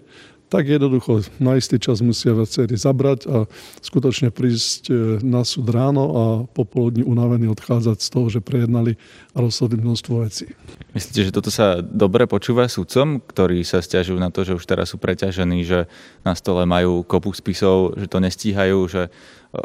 tak 0.48 0.64
jednoducho 0.64 1.28
na 1.36 1.60
istý 1.60 1.76
čas 1.76 2.00
musia 2.00 2.32
viacerí 2.32 2.72
zabrať 2.72 3.28
a 3.28 3.44
skutočne 3.84 4.32
prísť 4.32 4.82
e, 4.88 4.92
na 5.20 5.44
súd 5.44 5.68
ráno 5.68 6.04
a 6.08 6.24
popoludní 6.48 7.04
unavení 7.04 7.44
odchádzať 7.52 7.98
z 8.00 8.08
toho, 8.08 8.26
že 8.32 8.40
prejednali 8.40 8.96
a 9.36 9.44
rozhodli 9.44 9.76
množstvo 9.76 10.24
vecí. 10.24 10.48
Myslíte, 10.96 11.28
že 11.28 11.34
toto 11.36 11.52
sa 11.52 11.84
dobre 11.84 12.24
počúva 12.24 12.64
sudcom, 12.64 13.20
ktorí 13.20 13.60
sa 13.60 13.84
stiažujú 13.84 14.16
na 14.16 14.32
to, 14.32 14.48
že 14.48 14.56
už 14.56 14.64
teraz 14.64 14.96
sú 14.96 14.96
preťažení, 14.96 15.68
že 15.68 15.84
na 16.24 16.32
stole 16.32 16.64
majú 16.64 17.04
kopu 17.04 17.28
spisov, 17.36 18.00
že 18.00 18.08
to 18.08 18.18
nestíhajú, 18.24 18.88
že 18.88 19.12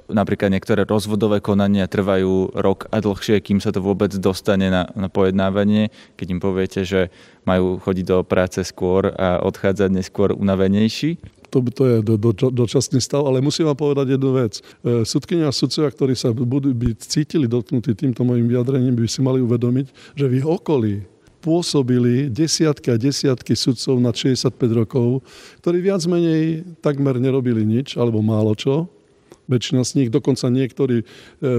napríklad 0.08 0.48
niektoré 0.48 0.88
rozvodové 0.88 1.44
konania 1.44 1.92
trvajú 1.92 2.56
rok 2.56 2.88
a 2.88 3.04
dlhšie, 3.04 3.44
kým 3.44 3.60
sa 3.60 3.76
to 3.76 3.84
vôbec 3.84 4.16
dostane 4.16 4.72
na, 4.72 4.88
na 4.96 5.12
pojednávanie. 5.12 5.92
Keď 6.16 6.28
im 6.32 6.40
poviete, 6.40 6.82
že 6.88 7.12
majú 7.44 7.80
chodiť 7.84 8.06
do 8.08 8.18
práce 8.24 8.64
skôr 8.64 9.12
a 9.12 9.44
odchádzať 9.44 9.90
neskôr 9.92 10.32
unavenejší? 10.32 11.20
to, 11.54 11.62
to 11.70 11.84
je 11.86 11.98
do, 12.02 12.16
do, 12.18 12.34
dočasný 12.34 12.98
stav, 12.98 13.22
ale 13.30 13.38
musím 13.38 13.70
vám 13.70 13.78
povedať 13.78 14.18
jednu 14.18 14.34
vec. 14.34 14.58
E, 14.58 15.06
sudkynia 15.06 15.46
a 15.46 15.54
sudcovia, 15.54 15.94
ktorí 15.94 16.18
sa 16.18 16.34
budú 16.34 16.74
byť 16.74 16.98
cítili 17.06 17.46
dotknutí 17.46 17.94
týmto 17.94 18.26
mojim 18.26 18.50
vyjadrením, 18.50 18.98
by 18.98 19.06
si 19.06 19.22
mali 19.22 19.38
uvedomiť, 19.38 20.18
že 20.18 20.26
v 20.26 20.42
ich 20.42 20.48
okolí 20.50 21.06
pôsobili 21.46 22.32
desiatky 22.32 22.90
a 22.90 22.98
desiatky 22.98 23.54
sudcov 23.54 24.02
na 24.02 24.10
65 24.10 24.58
rokov, 24.74 25.22
ktorí 25.62 25.78
viac 25.84 26.02
menej 26.10 26.66
takmer 26.82 27.22
nerobili 27.22 27.62
nič, 27.68 28.00
alebo 28.02 28.24
málo 28.26 28.58
čo, 28.58 28.90
väčšina 29.48 29.84
z 29.84 29.92
nich, 30.00 30.10
dokonca 30.10 30.48
niektorí 30.48 31.04
e, 31.04 31.06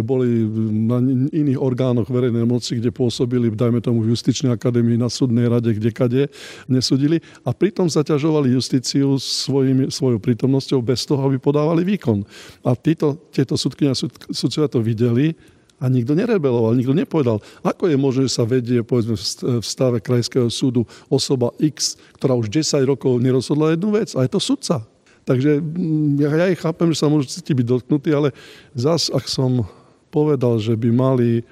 boli 0.00 0.44
na 0.88 0.98
iných 1.30 1.60
orgánoch 1.60 2.08
verejnej 2.08 2.48
moci, 2.48 2.80
kde 2.80 2.88
pôsobili, 2.88 3.52
dajme 3.52 3.84
tomu 3.84 4.04
v 4.04 4.16
justičnej 4.16 4.56
akadémii, 4.56 4.96
na 4.96 5.12
súdnej 5.12 5.48
rade, 5.50 5.72
kde 5.74 5.90
kade 5.92 6.22
nesudili 6.70 7.20
a 7.44 7.52
pritom 7.52 7.90
zaťažovali 7.90 8.56
justíciu 8.56 9.20
svojim, 9.20 9.92
svojou 9.92 10.20
prítomnosťou 10.20 10.80
bez 10.80 11.04
toho, 11.04 11.20
aby 11.28 11.36
podávali 11.36 11.84
výkon. 11.84 12.24
A 12.64 12.72
títo, 12.78 13.20
tieto 13.28 13.60
súdky 13.60 13.88
a 13.90 14.68
to 14.68 14.80
videli 14.80 15.36
a 15.82 15.90
nikto 15.90 16.16
nerebeloval, 16.16 16.72
nikto 16.78 16.94
nepovedal, 16.96 17.42
ako 17.60 17.90
je 17.90 17.96
možné, 17.98 18.22
že 18.30 18.36
sa 18.40 18.48
vedie 18.48 18.80
povedzme, 18.80 19.18
v 19.60 19.66
stave 19.66 19.98
krajského 20.00 20.48
súdu 20.48 20.86
osoba 21.10 21.52
X, 21.60 22.00
ktorá 22.16 22.32
už 22.38 22.48
10 22.48 22.86
rokov 22.86 23.18
nerozhodla 23.20 23.74
jednu 23.74 23.92
vec 23.92 24.14
a 24.16 24.24
je 24.24 24.30
to 24.32 24.40
sudca. 24.40 24.93
Takže 25.24 25.60
mm, 25.60 26.20
ja, 26.20 26.30
ja 26.36 26.46
ich 26.52 26.60
chápem, 26.60 26.92
že 26.92 27.00
sa 27.00 27.08
môžu 27.08 27.32
cítiť 27.32 27.56
byť 27.56 27.66
dotknutí, 27.66 28.10
ale 28.12 28.36
zas, 28.76 29.08
ak 29.08 29.24
som 29.24 29.64
povedal, 30.12 30.60
že 30.60 30.76
by 30.76 30.88
mali 30.92 31.30
e, 31.40 31.42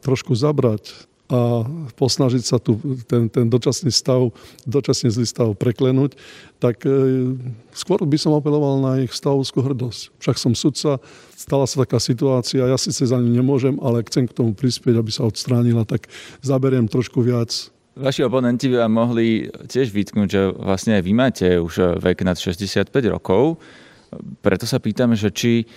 trošku 0.00 0.34
zabrať 0.34 1.06
a 1.30 1.62
posnažiť 1.94 2.42
sa 2.42 2.58
tu 2.58 2.74
ten, 3.06 3.30
ten 3.30 3.46
dočasný 3.46 3.94
stav, 3.94 4.34
dočasný 4.66 5.14
zlý 5.14 5.26
stav 5.30 5.54
preklenúť, 5.54 6.18
tak 6.58 6.82
e, 6.82 7.38
skôr 7.70 8.02
by 8.02 8.18
som 8.18 8.34
apeloval 8.34 8.82
na 8.82 9.06
ich 9.06 9.14
stavovskú 9.14 9.62
hrdosť. 9.62 10.10
Však 10.18 10.36
som 10.42 10.58
sudca, 10.58 10.98
stala 11.38 11.70
sa 11.70 11.86
taká 11.86 12.02
situácia, 12.02 12.66
ja 12.66 12.74
síce 12.74 13.06
za 13.06 13.14
ňu 13.14 13.30
nemôžem, 13.30 13.78
ale 13.78 14.02
chcem 14.10 14.26
k 14.26 14.34
tomu 14.34 14.58
prispieť, 14.58 14.98
aby 14.98 15.10
sa 15.14 15.22
odstránila, 15.22 15.86
tak 15.86 16.10
zaberiem 16.42 16.90
trošku 16.90 17.22
viac 17.22 17.70
Vaši 18.00 18.24
oponenti 18.24 18.72
by 18.72 18.88
vám 18.88 18.94
mohli 18.96 19.52
tiež 19.68 19.92
vytknúť, 19.92 20.28
že 20.32 20.42
vlastne 20.56 20.96
aj 20.96 21.02
vy 21.04 21.12
máte 21.12 21.48
už 21.60 22.00
vek 22.00 22.24
nad 22.24 22.40
65 22.40 22.88
rokov. 23.12 23.60
Preto 24.40 24.64
sa 24.64 24.80
pýtam, 24.80 25.12
že 25.12 25.28
či 25.28 25.68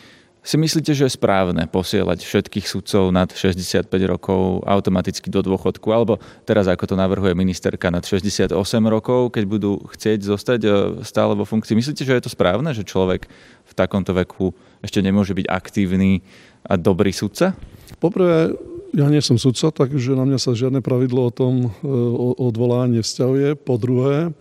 si 0.44 0.60
myslíte, 0.60 0.92
že 0.92 1.08
je 1.08 1.16
správne 1.16 1.64
posielať 1.72 2.20
všetkých 2.20 2.68
sudcov 2.68 3.16
nad 3.16 3.32
65 3.32 3.88
rokov 4.08 4.60
automaticky 4.68 5.32
do 5.32 5.40
dôchodku, 5.40 5.88
alebo 5.88 6.20
teraz 6.44 6.68
ako 6.68 6.84
to 6.84 6.96
navrhuje 7.00 7.32
ministerka 7.32 7.88
nad 7.88 8.04
68 8.04 8.52
rokov, 8.92 9.32
keď 9.32 9.44
budú 9.48 9.80
chcieť 9.96 10.20
zostať 10.20 10.60
e, 10.64 10.70
stále 11.08 11.32
vo 11.40 11.48
funkcii. 11.48 11.80
Myslíte, 11.80 12.04
že 12.04 12.20
je 12.20 12.24
to 12.28 12.32
správne, 12.32 12.76
že 12.76 12.84
človek 12.84 13.24
v 13.64 13.74
takomto 13.76 14.12
veku 14.12 14.52
ešte 14.84 15.00
nemôže 15.00 15.32
byť 15.32 15.48
aktívny 15.48 16.20
a 16.68 16.76
dobrý 16.76 17.16
sudca? 17.16 17.56
Poprvé, 18.04 18.52
ja 18.94 19.10
nie 19.10 19.22
som 19.26 19.42
sudca, 19.42 19.74
takže 19.74 20.14
na 20.14 20.24
mňa 20.24 20.40
sa 20.40 20.54
žiadne 20.54 20.86
pravidlo 20.86 21.28
o 21.28 21.34
tom 21.34 21.54
e, 21.66 21.70
odvolanie 22.38 23.02
vzťahuje. 23.02 23.58
Po 23.58 23.82
druhé, 23.82 24.32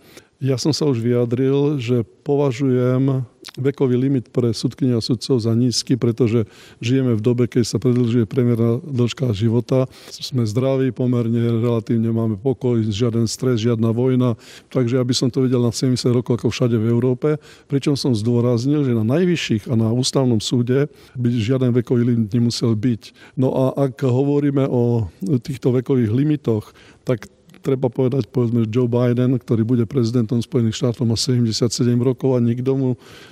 ja 0.43 0.59
som 0.59 0.75
sa 0.75 0.83
už 0.83 0.99
vyjadril, 0.99 1.79
že 1.79 2.03
považujem 2.27 3.23
vekový 3.55 3.95
limit 3.95 4.27
pre 4.27 4.51
sudkynia 4.51 4.99
a 4.99 5.03
sudcov 5.03 5.39
za 5.39 5.55
nízky, 5.55 5.95
pretože 5.95 6.43
žijeme 6.83 7.15
v 7.15 7.21
dobe, 7.23 7.47
keď 7.47 7.63
sa 7.63 7.77
predlžuje 7.79 8.27
priemerná 8.27 8.83
dĺžka 8.83 9.31
života. 9.31 9.87
Sme 10.11 10.43
zdraví 10.43 10.91
pomerne, 10.91 11.63
relatívne 11.63 12.11
máme 12.11 12.35
pokoj, 12.35 12.83
žiaden 12.91 13.23
stres, 13.23 13.63
žiadna 13.63 13.95
vojna. 13.95 14.35
Takže 14.67 14.99
ja 14.99 15.03
by 15.03 15.13
som 15.15 15.31
to 15.31 15.47
videl 15.47 15.63
na 15.63 15.71
70 15.71 15.95
rokov 16.11 16.43
ako 16.43 16.51
všade 16.51 16.75
v 16.75 16.91
Európe. 16.91 17.39
Pričom 17.71 17.95
som 17.95 18.11
zdôraznil, 18.11 18.83
že 18.83 18.97
na 18.97 19.07
najvyšších 19.07 19.71
a 19.71 19.79
na 19.79 19.95
ústavnom 19.95 20.43
súde 20.43 20.91
by 21.15 21.29
žiaden 21.31 21.71
vekový 21.71 22.03
limit 22.03 22.35
nemusel 22.35 22.75
byť. 22.75 23.35
No 23.39 23.55
a 23.55 23.87
ak 23.87 24.03
hovoríme 24.03 24.67
o 24.67 25.07
týchto 25.39 25.71
vekových 25.71 26.11
limitoch, 26.11 26.75
tak 27.07 27.31
treba 27.63 27.87
povedať, 27.87 28.27
povedzme, 28.27 28.67
Joe 28.67 28.91
Biden, 28.91 29.39
ktorý 29.39 29.63
bude 29.63 29.87
prezidentom 29.87 30.43
Spojených 30.43 30.75
štátov, 30.75 31.07
má 31.07 31.15
77 31.15 31.71
rokov 32.03 32.35
a 32.35 32.43
nikto 32.43 32.75
mu 32.75 32.89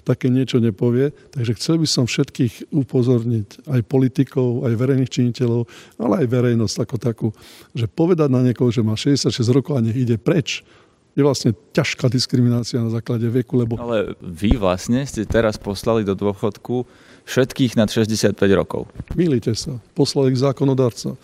také 0.07 0.31
niečo 0.31 0.63
nepovie. 0.63 1.11
Takže 1.35 1.51
chcel 1.59 1.75
by 1.83 1.88
som 1.91 2.07
všetkých 2.07 2.71
upozorniť, 2.71 3.67
aj 3.67 3.81
politikov, 3.91 4.63
aj 4.63 4.73
verejných 4.79 5.11
činiteľov, 5.11 5.67
ale 6.00 6.23
aj 6.23 6.27
verejnosť 6.31 6.75
ako 6.88 6.95
takú, 6.95 7.27
že 7.75 7.91
povedať 7.91 8.31
na 8.31 8.39
niekoho, 8.39 8.71
že 8.71 8.79
má 8.79 8.95
66 8.95 9.35
rokov 9.51 9.75
a 9.75 9.83
nech 9.83 10.00
ide 10.00 10.15
preč, 10.15 10.63
je 11.11 11.21
vlastne 11.27 11.51
ťažká 11.75 12.07
diskriminácia 12.07 12.79
na 12.79 12.88
základe 12.88 13.27
veku, 13.27 13.59
lebo... 13.59 13.75
Ale 13.75 14.15
vy 14.23 14.55
vlastne 14.55 15.03
ste 15.03 15.27
teraz 15.27 15.59
poslali 15.59 16.07
do 16.07 16.15
dôchodku 16.15 16.88
všetkých 17.27 17.75
nad 17.75 17.91
65 17.91 18.39
rokov. 18.55 18.88
Milíte 19.13 19.51
sa. 19.53 19.77
Poslali 19.91 20.31
ich 20.31 20.39
zákonodárca. 20.39 21.19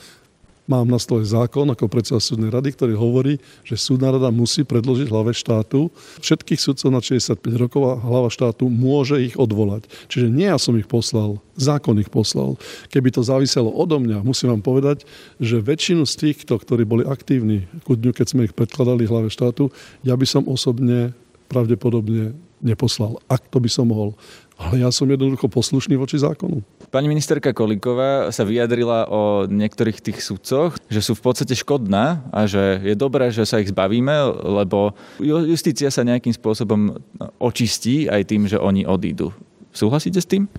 Mám 0.67 0.91
na 0.91 0.99
stole 0.99 1.23
zákon 1.23 1.63
ako 1.71 1.87
predseda 1.87 2.19
súdnej 2.19 2.51
rady, 2.51 2.75
ktorý 2.75 2.93
hovorí, 2.99 3.39
že 3.63 3.79
súdna 3.79 4.11
rada 4.11 4.27
musí 4.35 4.67
predložiť 4.67 5.07
hlave 5.07 5.31
štátu 5.31 5.87
všetkých 6.19 6.59
sudcov 6.59 6.91
na 6.91 6.99
65 6.99 7.39
rokov 7.55 7.81
a 7.87 7.95
hlava 7.95 8.27
štátu 8.27 8.67
môže 8.67 9.15
ich 9.23 9.39
odvolať. 9.39 9.87
Čiže 10.11 10.27
nie 10.27 10.51
ja 10.51 10.59
som 10.59 10.75
ich 10.75 10.83
poslal, 10.83 11.39
zákon 11.55 11.95
ich 12.03 12.11
poslal. 12.11 12.59
Keby 12.91 13.15
to 13.15 13.23
záviselo 13.23 13.71
odo 13.71 13.95
mňa, 14.03 14.27
musím 14.27 14.59
vám 14.59 14.63
povedať, 14.63 15.07
že 15.39 15.63
väčšinu 15.63 16.03
z 16.03 16.13
týchto, 16.19 16.59
ktorí 16.59 16.83
boli 16.83 17.07
aktívni 17.07 17.63
ku 17.87 17.95
dňu, 17.95 18.11
keď 18.11 18.27
sme 18.27 18.45
ich 18.51 18.51
predkladali 18.51 19.07
hlave 19.07 19.31
štátu, 19.31 19.71
ja 20.03 20.19
by 20.19 20.27
som 20.27 20.43
osobne 20.51 21.15
pravdepodobne 21.47 22.35
neposlal, 22.59 23.23
ak 23.31 23.47
to 23.47 23.63
by 23.63 23.71
som 23.71 23.87
mohol. 23.87 24.19
Ale 24.59 24.83
ja 24.83 24.91
som 24.91 25.07
jednoducho 25.07 25.47
poslušný 25.47 25.95
voči 25.95 26.19
zákonu. 26.19 26.59
Pani 26.97 27.13
ministerka 27.13 27.53
Kolíková 27.53 28.33
sa 28.33 28.41
vyjadrila 28.41 29.05
o 29.05 29.45
niektorých 29.45 30.01
tých 30.01 30.17
sudcoch, 30.25 30.81
že 30.89 31.05
sú 31.05 31.13
v 31.13 31.29
podstate 31.29 31.53
škodná 31.53 32.25
a 32.33 32.49
že 32.49 32.81
je 32.81 32.97
dobré, 32.97 33.29
že 33.29 33.45
sa 33.45 33.61
ich 33.61 33.69
zbavíme, 33.69 34.41
lebo 34.41 34.97
justícia 35.21 35.93
sa 35.93 36.01
nejakým 36.01 36.33
spôsobom 36.33 36.97
očistí 37.37 38.09
aj 38.09 38.33
tým, 38.33 38.49
že 38.49 38.57
oni 38.57 38.89
odídu. 38.89 39.29
Súhlasíte 39.77 40.17
s 40.17 40.25
tým? 40.25 40.49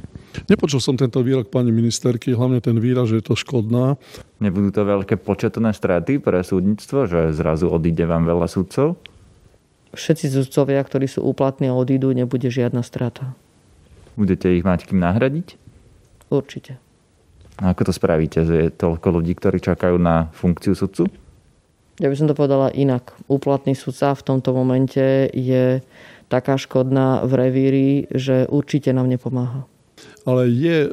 Nepočul 0.46 0.78
som 0.78 0.94
tento 0.94 1.18
výrok 1.26 1.50
pani 1.50 1.74
ministerky, 1.74 2.30
hlavne 2.30 2.62
ten 2.62 2.78
výraz, 2.78 3.10
že 3.10 3.18
je 3.18 3.26
to 3.26 3.34
škodná. 3.34 3.98
Nebudú 4.38 4.70
to 4.70 4.86
veľké 4.86 5.18
početné 5.18 5.74
straty 5.74 6.22
pre 6.22 6.38
súdnictvo, 6.46 7.10
že 7.10 7.34
zrazu 7.34 7.66
odíde 7.66 8.06
vám 8.06 8.22
veľa 8.22 8.46
sudcov? 8.46 8.94
Všetci 9.90 10.38
sudcovia, 10.38 10.86
ktorí 10.86 11.10
sú 11.10 11.18
úplatní 11.26 11.66
a 11.66 11.74
odídu, 11.74 12.14
nebude 12.14 12.46
žiadna 12.46 12.86
strata. 12.86 13.34
Budete 14.14 14.54
ich 14.54 14.62
mať 14.62 14.86
kým 14.86 15.02
nahradiť? 15.02 15.66
Určite. 16.28 16.76
A 17.58 17.74
ako 17.74 17.90
to 17.90 17.92
spravíte, 17.92 18.46
že 18.46 18.54
je 18.54 18.68
toľko 18.70 19.18
ľudí, 19.18 19.34
ktorí 19.34 19.58
čakajú 19.58 19.98
na 19.98 20.30
funkciu 20.30 20.78
sudcu? 20.78 21.10
Ja 21.98 22.06
by 22.06 22.14
som 22.14 22.30
to 22.30 22.38
povedala 22.38 22.70
inak. 22.70 23.10
Úplatný 23.26 23.74
sudca 23.74 24.14
v 24.14 24.22
tomto 24.22 24.54
momente 24.54 25.26
je 25.34 25.82
taká 26.30 26.54
škodná 26.54 27.26
v 27.26 27.32
revíri, 27.34 27.90
že 28.14 28.46
určite 28.46 28.94
nám 28.94 29.10
nepomáha. 29.10 29.66
Ale 30.22 30.46
je 30.46 30.86
e, 30.86 30.88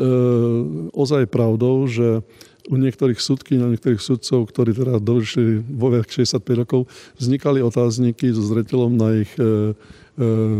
ozaj 0.89 1.30
pravdou, 1.30 1.86
že 1.86 2.25
u 2.65 2.75
niektorých 2.82 3.22
súdky, 3.22 3.62
u 3.62 3.70
niektorých 3.70 4.01
sudcov, 4.01 4.50
ktorí 4.50 4.74
teda 4.74 4.98
došli 4.98 5.62
vo 5.62 5.94
vek 5.94 6.10
65 6.10 6.62
rokov, 6.65 6.89
vznikali 7.22 7.62
otázniky 7.62 8.34
so 8.34 8.42
zreteľom 8.42 8.98
na 8.98 9.22
ich 9.22 9.30
e, 9.38 9.77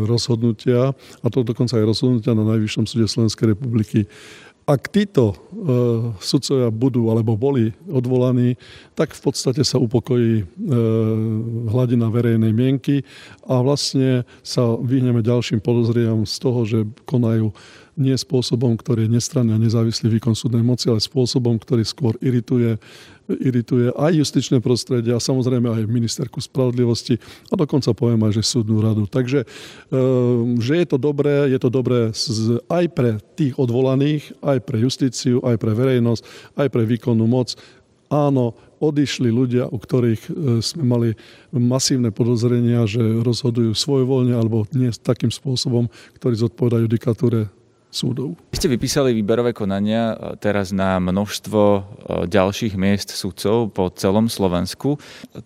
rozhodnutia, 0.06 0.92
a 0.94 1.26
to 1.32 1.48
dokonca 1.48 1.80
aj 1.80 1.88
rozhodnutia 1.88 2.36
na 2.36 2.44
Najvyššom 2.44 2.86
súde 2.86 3.08
Slovenskej 3.08 3.56
republiky. 3.56 4.06
Ak 4.66 4.90
títo 4.90 5.30
e, 5.30 5.36
sudcovia 6.18 6.74
budú 6.74 7.14
alebo 7.14 7.38
boli 7.38 7.70
odvolaní, 7.86 8.58
tak 8.98 9.14
v 9.14 9.22
podstate 9.30 9.62
sa 9.62 9.78
upokojí 9.78 10.42
e, 10.42 10.46
hladina 11.70 12.10
verejnej 12.10 12.50
mienky 12.50 13.06
a 13.46 13.62
vlastne 13.62 14.26
sa 14.42 14.74
vyhneme 14.74 15.22
ďalším 15.22 15.62
podozriam 15.62 16.26
z 16.26 16.36
toho, 16.42 16.60
že 16.66 16.80
konajú 17.06 17.54
nie 17.96 18.16
spôsobom, 18.16 18.76
ktorý 18.76 19.08
je 19.08 19.16
nestranný 19.16 19.56
a 19.56 19.60
nezávislý 19.60 20.12
výkon 20.20 20.36
súdnej 20.36 20.64
moci, 20.64 20.92
ale 20.92 21.00
spôsobom, 21.00 21.56
ktorý 21.60 21.84
skôr 21.88 22.14
irituje 22.20 22.80
irituje 23.26 23.90
aj 23.98 24.22
justičné 24.22 24.62
prostredie 24.62 25.10
a 25.10 25.24
samozrejme 25.24 25.66
aj 25.66 25.90
ministerku 25.90 26.38
spravodlivosti 26.38 27.18
a 27.50 27.58
dokonca 27.58 27.90
poviem 27.98 28.22
aj, 28.22 28.38
že 28.38 28.44
súdnu 28.46 28.86
radu. 28.86 29.10
Takže, 29.10 29.50
ehm, 29.90 30.62
že 30.62 30.86
je 30.86 30.86
to 30.86 30.98
dobré, 31.02 31.50
je 31.50 31.58
to 31.58 31.70
dobré 31.74 32.14
aj 32.70 32.86
pre 32.94 33.18
tých 33.34 33.58
odvolaných, 33.58 34.30
aj 34.46 34.62
pre 34.62 34.78
justíciu, 34.78 35.42
aj 35.42 35.58
pre 35.58 35.74
verejnosť, 35.74 36.22
aj 36.54 36.68
pre 36.70 36.84
výkonnú 36.86 37.26
moc. 37.26 37.58
Áno, 38.14 38.54
odišli 38.78 39.34
ľudia, 39.34 39.66
u 39.74 39.78
ktorých 39.82 40.22
e, 40.30 40.32
sme 40.62 40.84
mali 40.86 41.10
masívne 41.50 42.14
podozrenia, 42.14 42.86
že 42.86 43.02
rozhodujú 43.02 43.74
svojvoľne 43.74 44.38
alebo 44.38 44.70
nie 44.78 44.94
takým 44.94 45.34
spôsobom, 45.34 45.90
ktorý 46.22 46.46
zodpovedajú 46.46 46.86
judikatúre 46.86 47.50
súdov. 47.96 48.36
Vy 48.52 48.60
ste 48.60 48.68
vypísali 48.68 49.16
výberové 49.16 49.56
konania 49.56 50.12
e, 50.12 50.16
teraz 50.36 50.76
na 50.76 51.00
množstvo 51.00 51.62
e, 51.64 51.82
ďalších 52.28 52.76
miest 52.76 53.16
sudcov 53.16 53.72
po 53.72 53.88
celom 53.96 54.28
Slovensku. 54.28 55.00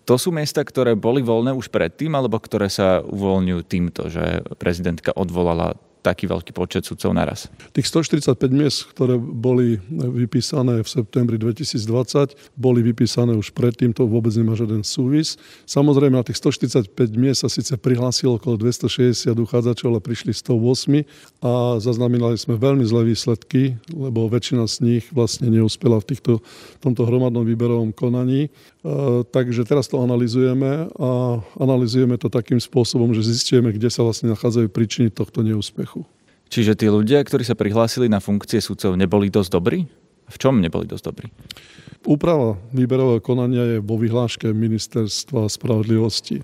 To 0.04 0.14
sú 0.18 0.34
miesta, 0.34 0.66
ktoré 0.66 0.98
boli 0.98 1.22
voľné 1.22 1.54
už 1.54 1.70
predtým, 1.70 2.10
alebo 2.18 2.42
ktoré 2.42 2.66
sa 2.66 2.98
uvoľňujú 3.06 3.60
týmto, 3.64 4.10
že 4.10 4.42
prezidentka 4.58 5.14
odvolala 5.14 5.78
taký 6.00 6.28
veľký 6.28 6.52
počet 6.56 6.88
sudcov 6.88 7.12
naraz? 7.12 7.46
Tých 7.72 7.88
145 7.88 8.36
miest, 8.52 8.88
ktoré 8.92 9.16
boli 9.20 9.80
vypísané 9.90 10.84
v 10.84 10.88
septembri 10.88 11.36
2020, 11.40 12.36
boli 12.56 12.80
vypísané 12.84 13.36
už 13.36 13.52
predtým, 13.56 13.92
to 13.92 14.04
vôbec 14.08 14.32
nemá 14.36 14.56
žiaden 14.56 14.84
súvis. 14.84 15.40
Samozrejme, 15.64 16.16
na 16.16 16.24
tých 16.24 16.40
145 16.40 16.92
miest 17.16 17.42
sa 17.44 17.50
síce 17.50 17.74
prihlásilo 17.76 18.36
okolo 18.38 18.56
260 18.60 19.34
uchádzačov, 19.34 19.96
ale 19.96 20.00
prišli 20.00 20.32
108 20.36 21.04
a 21.42 21.80
zaznamenali 21.82 22.36
sme 22.36 22.60
veľmi 22.60 22.84
zlé 22.86 23.10
výsledky, 23.10 23.76
lebo 23.90 24.30
väčšina 24.30 24.64
z 24.70 24.76
nich 24.84 25.04
vlastne 25.10 25.50
neúspela 25.50 25.98
v 25.98 26.14
týchto, 26.14 26.32
tomto 26.78 27.02
hromadnom 27.08 27.42
výberovom 27.42 27.90
konaní. 27.90 28.46
E, 28.46 28.50
takže 29.26 29.66
teraz 29.66 29.90
to 29.90 29.98
analizujeme 29.98 30.86
a 30.94 31.10
analizujeme 31.58 32.14
to 32.14 32.30
takým 32.30 32.62
spôsobom, 32.62 33.10
že 33.10 33.26
zistíme, 33.26 33.74
kde 33.74 33.90
sa 33.90 34.06
vlastne 34.06 34.30
nachádzajú 34.30 34.70
príčiny 34.70 35.08
tohto 35.10 35.42
neúspechu. 35.42 35.89
Čiže 36.50 36.74
tí 36.74 36.90
ľudia, 36.90 37.22
ktorí 37.22 37.46
sa 37.46 37.54
prihlásili 37.54 38.10
na 38.10 38.18
funkcie 38.18 38.58
sudcov, 38.58 38.98
neboli 38.98 39.30
dosť 39.30 39.50
dobrí? 39.54 39.86
V 40.30 40.36
čom 40.38 40.58
neboli 40.58 40.90
dosť 40.90 41.04
dobrí? 41.06 41.28
Úprava 42.00 42.56
výberového 42.72 43.20
konania 43.20 43.76
je 43.76 43.78
vo 43.78 44.00
vyhláške 44.00 44.50
Ministerstva 44.50 45.52
spravodlivosti. 45.52 46.40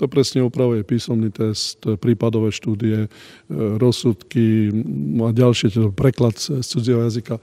To 0.00 0.08
presne 0.08 0.42
upravuje 0.42 0.80
písomný 0.80 1.28
test, 1.28 1.84
prípadové 2.00 2.50
štúdie, 2.50 3.06
e, 3.06 3.08
rozsudky 3.52 4.72
a 5.20 5.28
ďalšie, 5.30 5.76
teda 5.76 5.92
preklad 5.92 6.40
z 6.40 6.64
cudzieho 6.64 7.04
jazyka. 7.04 7.36
E, 7.36 7.42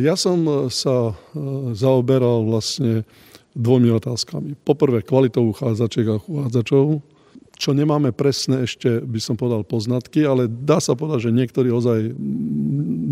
ja 0.00 0.16
som 0.16 0.42
sa 0.72 1.12
zaoberal 1.76 2.48
vlastne 2.48 3.04
dvomi 3.52 3.92
otázkami. 3.92 4.56
Poprvé 4.64 5.04
kvalitou 5.04 5.52
uchádzačiek 5.52 6.08
a 6.08 6.16
uchádzačov, 6.24 7.04
čo 7.62 7.70
nemáme 7.70 8.10
presné 8.10 8.66
ešte, 8.66 8.98
by 8.98 9.22
som 9.22 9.38
povedal, 9.38 9.62
poznatky, 9.62 10.26
ale 10.26 10.50
dá 10.50 10.82
sa 10.82 10.98
povedať, 10.98 11.30
že 11.30 11.38
niektorí 11.38 11.70
ozaj 11.70 12.10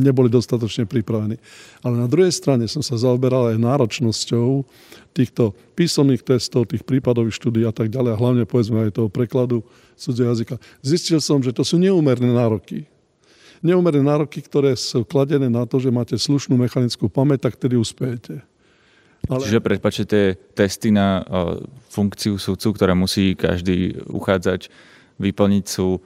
neboli 0.03 0.27
dostatočne 0.27 0.91
pripravení. 0.91 1.39
Ale 1.87 1.95
na 1.95 2.11
druhej 2.11 2.35
strane 2.35 2.67
som 2.67 2.83
sa 2.83 2.99
zaoberal 2.99 3.55
aj 3.55 3.63
náročnosťou 3.63 4.67
týchto 5.15 5.55
písomných 5.79 6.27
testov, 6.27 6.67
tých 6.67 6.83
prípadových 6.83 7.39
štúdí 7.39 7.63
a 7.63 7.71
tak 7.71 7.95
ďalej, 7.95 8.11
a 8.11 8.19
hlavne 8.19 8.43
povedzme 8.43 8.91
aj 8.91 8.99
toho 8.99 9.07
prekladu 9.07 9.63
cudzieho 9.95 10.35
jazyka. 10.35 10.59
Zistil 10.83 11.23
som, 11.23 11.39
že 11.39 11.55
to 11.55 11.63
sú 11.63 11.79
neúmerné 11.79 12.35
nároky. 12.35 12.91
Neúmerné 13.63 14.03
nároky, 14.03 14.43
ktoré 14.43 14.75
sú 14.75 15.07
kladené 15.07 15.47
na 15.47 15.63
to, 15.63 15.79
že 15.79 15.95
máte 15.95 16.19
slušnú 16.19 16.59
mechanickú 16.59 17.07
pamäť, 17.07 17.47
tak 17.47 17.55
tedy 17.55 17.79
uspejete. 17.79 18.43
Ale... 19.29 19.45
Čiže 19.45 19.61
predpačte 19.61 20.05
tie 20.09 20.25
testy 20.57 20.89
na 20.95 21.21
uh, 21.21 21.61
funkciu 21.93 22.41
sudcu, 22.41 22.73
ktoré 22.73 22.97
musí 22.97 23.37
každý 23.37 24.01
uchádzač 24.09 24.73
vyplniť 25.21 25.65
sú, 25.69 26.01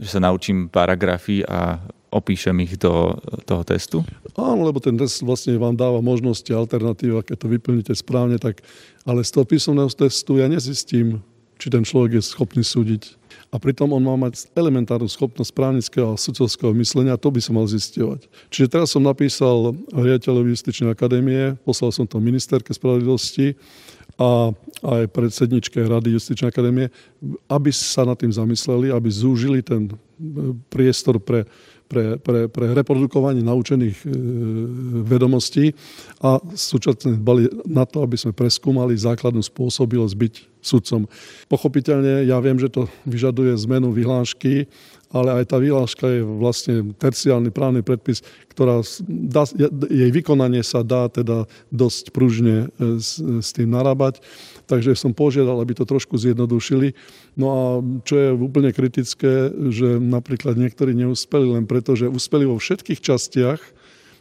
že 0.00 0.08
sa 0.16 0.20
naučím 0.22 0.72
paragrafy 0.72 1.44
a 1.44 1.84
opíšem 2.14 2.54
ich 2.62 2.78
do 2.78 3.18
toho 3.44 3.62
testu? 3.66 4.06
Áno, 4.38 4.62
lebo 4.62 4.78
ten 4.78 4.94
test 4.94 5.20
vlastne 5.26 5.58
vám 5.58 5.74
dáva 5.74 5.98
možnosti, 5.98 6.46
alternatíva, 6.54 7.26
keď 7.26 7.36
to 7.42 7.46
vyplníte 7.50 7.92
správne, 7.94 8.38
tak 8.38 8.62
ale 9.02 9.26
z 9.26 9.34
toho 9.34 9.44
písomného 9.44 9.90
testu 9.90 10.38
ja 10.38 10.46
nezistím, 10.46 11.20
či 11.58 11.70
ten 11.70 11.82
človek 11.82 12.18
je 12.18 12.22
schopný 12.22 12.62
súdiť 12.62 13.18
a 13.54 13.56
pritom 13.62 13.94
on 13.94 14.02
má 14.02 14.18
mať 14.18 14.50
elementárnu 14.58 15.06
schopnosť 15.06 15.54
právnického 15.54 16.10
a 16.10 16.18
sudcovského 16.18 16.74
myslenia, 16.74 17.14
to 17.14 17.30
by 17.30 17.38
som 17.38 17.54
mal 17.54 17.70
zistovať. 17.70 18.26
Čiže 18.50 18.66
teraz 18.66 18.90
som 18.90 19.06
napísal 19.06 19.78
riaditeľovi 19.94 20.50
Justičnej 20.50 20.90
akadémie, 20.90 21.54
poslal 21.62 21.94
som 21.94 22.02
to 22.02 22.18
ministerke 22.18 22.74
spravodlivosti 22.74 23.54
a 24.18 24.50
aj 24.82 25.06
predsedničke 25.14 25.86
Rady 25.86 26.18
Justičnej 26.18 26.50
akadémie, 26.50 26.90
aby 27.46 27.70
sa 27.70 28.02
nad 28.02 28.18
tým 28.18 28.34
zamysleli, 28.34 28.90
aby 28.90 29.06
zúžili 29.06 29.62
ten 29.62 29.86
e, 29.86 29.94
priestor 30.66 31.22
pre 31.22 31.46
pre, 31.84 32.16
pre, 32.16 32.48
pre 32.48 32.72
reprodukovanie 32.72 33.44
naučených 33.44 33.98
e, 34.02 34.06
vedomostí 35.04 35.76
a 36.24 36.40
súčasne 36.40 37.20
dbali 37.20 37.68
na 37.68 37.84
to, 37.84 38.00
aby 38.00 38.16
sme 38.16 38.32
preskúmali 38.32 38.96
základnú 38.96 39.44
spôsobilosť 39.44 40.16
byť 40.16 40.34
sudcom. 40.64 41.06
Pochopiteľne 41.52 42.24
ja 42.24 42.40
viem, 42.40 42.56
že 42.56 42.72
to 42.72 42.88
vyžaduje 43.04 43.52
zmenu 43.68 43.92
vyhlášky, 43.92 44.66
ale 45.14 45.30
aj 45.30 45.54
tá 45.54 45.62
vyhláška 45.62 46.10
je 46.10 46.22
vlastne 46.26 46.74
terciálny 46.98 47.54
právny 47.54 47.86
predpis, 47.86 48.26
ktorá 48.50 48.82
dá, 49.06 49.46
jej 49.86 50.10
vykonanie 50.10 50.66
sa 50.66 50.82
dá 50.82 51.06
teda 51.06 51.46
dosť 51.70 52.10
pružne 52.10 52.66
e, 52.82 52.98
s, 52.98 53.22
s 53.22 53.54
tým 53.54 53.70
narábať. 53.70 54.18
Takže 54.66 54.98
som 54.98 55.14
požiadal, 55.14 55.62
aby 55.62 55.78
to 55.78 55.86
trošku 55.86 56.18
zjednodušili. 56.18 56.98
No 57.38 57.46
a 57.46 57.62
čo 58.02 58.14
je 58.18 58.28
úplne 58.34 58.74
kritické, 58.74 59.54
že 59.70 60.02
napríklad 60.02 60.58
niektorí 60.58 60.98
neúspeli 60.98 61.46
len 61.46 61.70
preto, 61.70 61.94
že 61.94 62.10
úspeli 62.10 62.42
vo 62.48 62.58
všetkých 62.58 62.98
častiach 62.98 63.62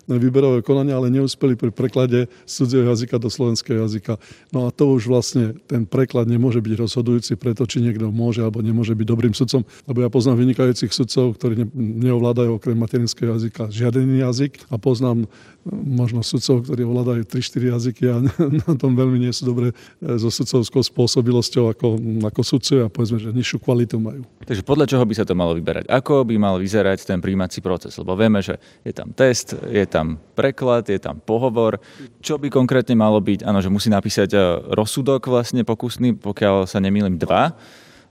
výberové 0.07 0.59
konania, 0.65 0.99
ale 0.99 1.13
neúspeli 1.13 1.55
pri 1.55 1.71
preklade 1.71 2.27
z 2.43 2.51
cudzieho 2.51 2.85
jazyka 2.91 3.15
do 3.19 3.29
slovenského 3.31 3.83
jazyka. 3.87 4.19
No 4.51 4.67
a 4.67 4.73
to 4.73 4.91
už 4.91 5.07
vlastne 5.07 5.55
ten 5.67 5.87
preklad 5.87 6.27
nemôže 6.27 6.59
byť 6.59 6.73
rozhodujúci 6.75 7.33
preto, 7.39 7.63
či 7.63 7.79
niekto 7.79 8.11
môže 8.11 8.43
alebo 8.43 8.59
nemôže 8.59 8.95
byť 8.95 9.07
dobrým 9.07 9.33
sudcom. 9.35 9.63
Lebo 9.87 10.03
ja 10.03 10.09
poznám 10.11 10.43
vynikajúcich 10.43 10.91
sudcov, 10.91 11.39
ktorí 11.39 11.71
neovládajú 11.77 12.59
okrem 12.59 12.75
materinského 12.75 13.35
jazyka 13.39 13.71
žiaden 13.71 14.11
jazyk 14.19 14.59
a 14.67 14.75
poznám 14.75 15.25
možno 15.71 16.19
sudcov, 16.21 16.67
ktorí 16.67 16.83
ovládajú 16.83 17.23
3-4 17.23 17.73
jazyky 17.75 18.03
a 18.11 18.19
na 18.67 18.71
tom 18.75 18.95
veľmi 18.99 19.15
nie 19.15 19.31
sú 19.31 19.47
dobre 19.47 19.71
e, 19.71 19.75
so 20.19 20.27
sudcovskou 20.27 20.83
spôsobilosťou 20.83 21.71
ako, 21.71 21.87
ako 22.27 22.41
sudcovia, 22.43 22.91
povedzme, 22.91 23.17
že 23.23 23.31
nižšiu 23.31 23.57
kvalitu 23.63 23.95
majú. 23.95 24.27
Takže 24.43 24.63
podľa 24.67 24.85
čoho 24.91 25.03
by 25.07 25.13
sa 25.15 25.23
to 25.23 25.33
malo 25.33 25.55
vyberať? 25.55 25.87
Ako 25.87 26.27
by 26.27 26.35
mal 26.35 26.59
vyzerať 26.59 27.07
ten 27.07 27.23
príjmací 27.23 27.63
proces? 27.63 27.95
Lebo 27.95 28.19
vieme, 28.19 28.43
že 28.43 28.59
je 28.83 28.91
tam 28.91 29.15
test, 29.15 29.55
je 29.55 29.85
tam 29.87 30.19
preklad, 30.35 30.83
je 30.91 30.99
tam 30.99 31.23
pohovor. 31.23 31.79
Čo 32.19 32.35
by 32.35 32.51
konkrétne 32.51 32.99
malo 32.99 33.23
byť? 33.23 33.47
Áno, 33.47 33.63
že 33.63 33.71
musí 33.71 33.87
napísať 33.87 34.35
e, 34.35 34.39
rozsudok 34.75 35.31
vlastne 35.31 35.63
pokusný, 35.63 36.19
pokiaľ 36.19 36.67
sa 36.67 36.83
nemýlim, 36.83 37.15
dva. 37.15 37.55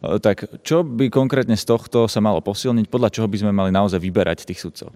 E, 0.03 0.19
tak 0.19 0.51
čo 0.67 0.83
by 0.83 1.09
konkrétne 1.09 1.55
z 1.55 1.65
tohto 1.65 2.11
sa 2.11 2.19
malo 2.19 2.43
posilniť? 2.43 2.91
Podľa 2.91 3.09
čoho 3.15 3.31
by 3.31 3.39
sme 3.39 3.53
mali 3.55 3.71
naozaj 3.71 4.03
vyberať 4.03 4.43
tých 4.43 4.59
sudcov? 4.59 4.91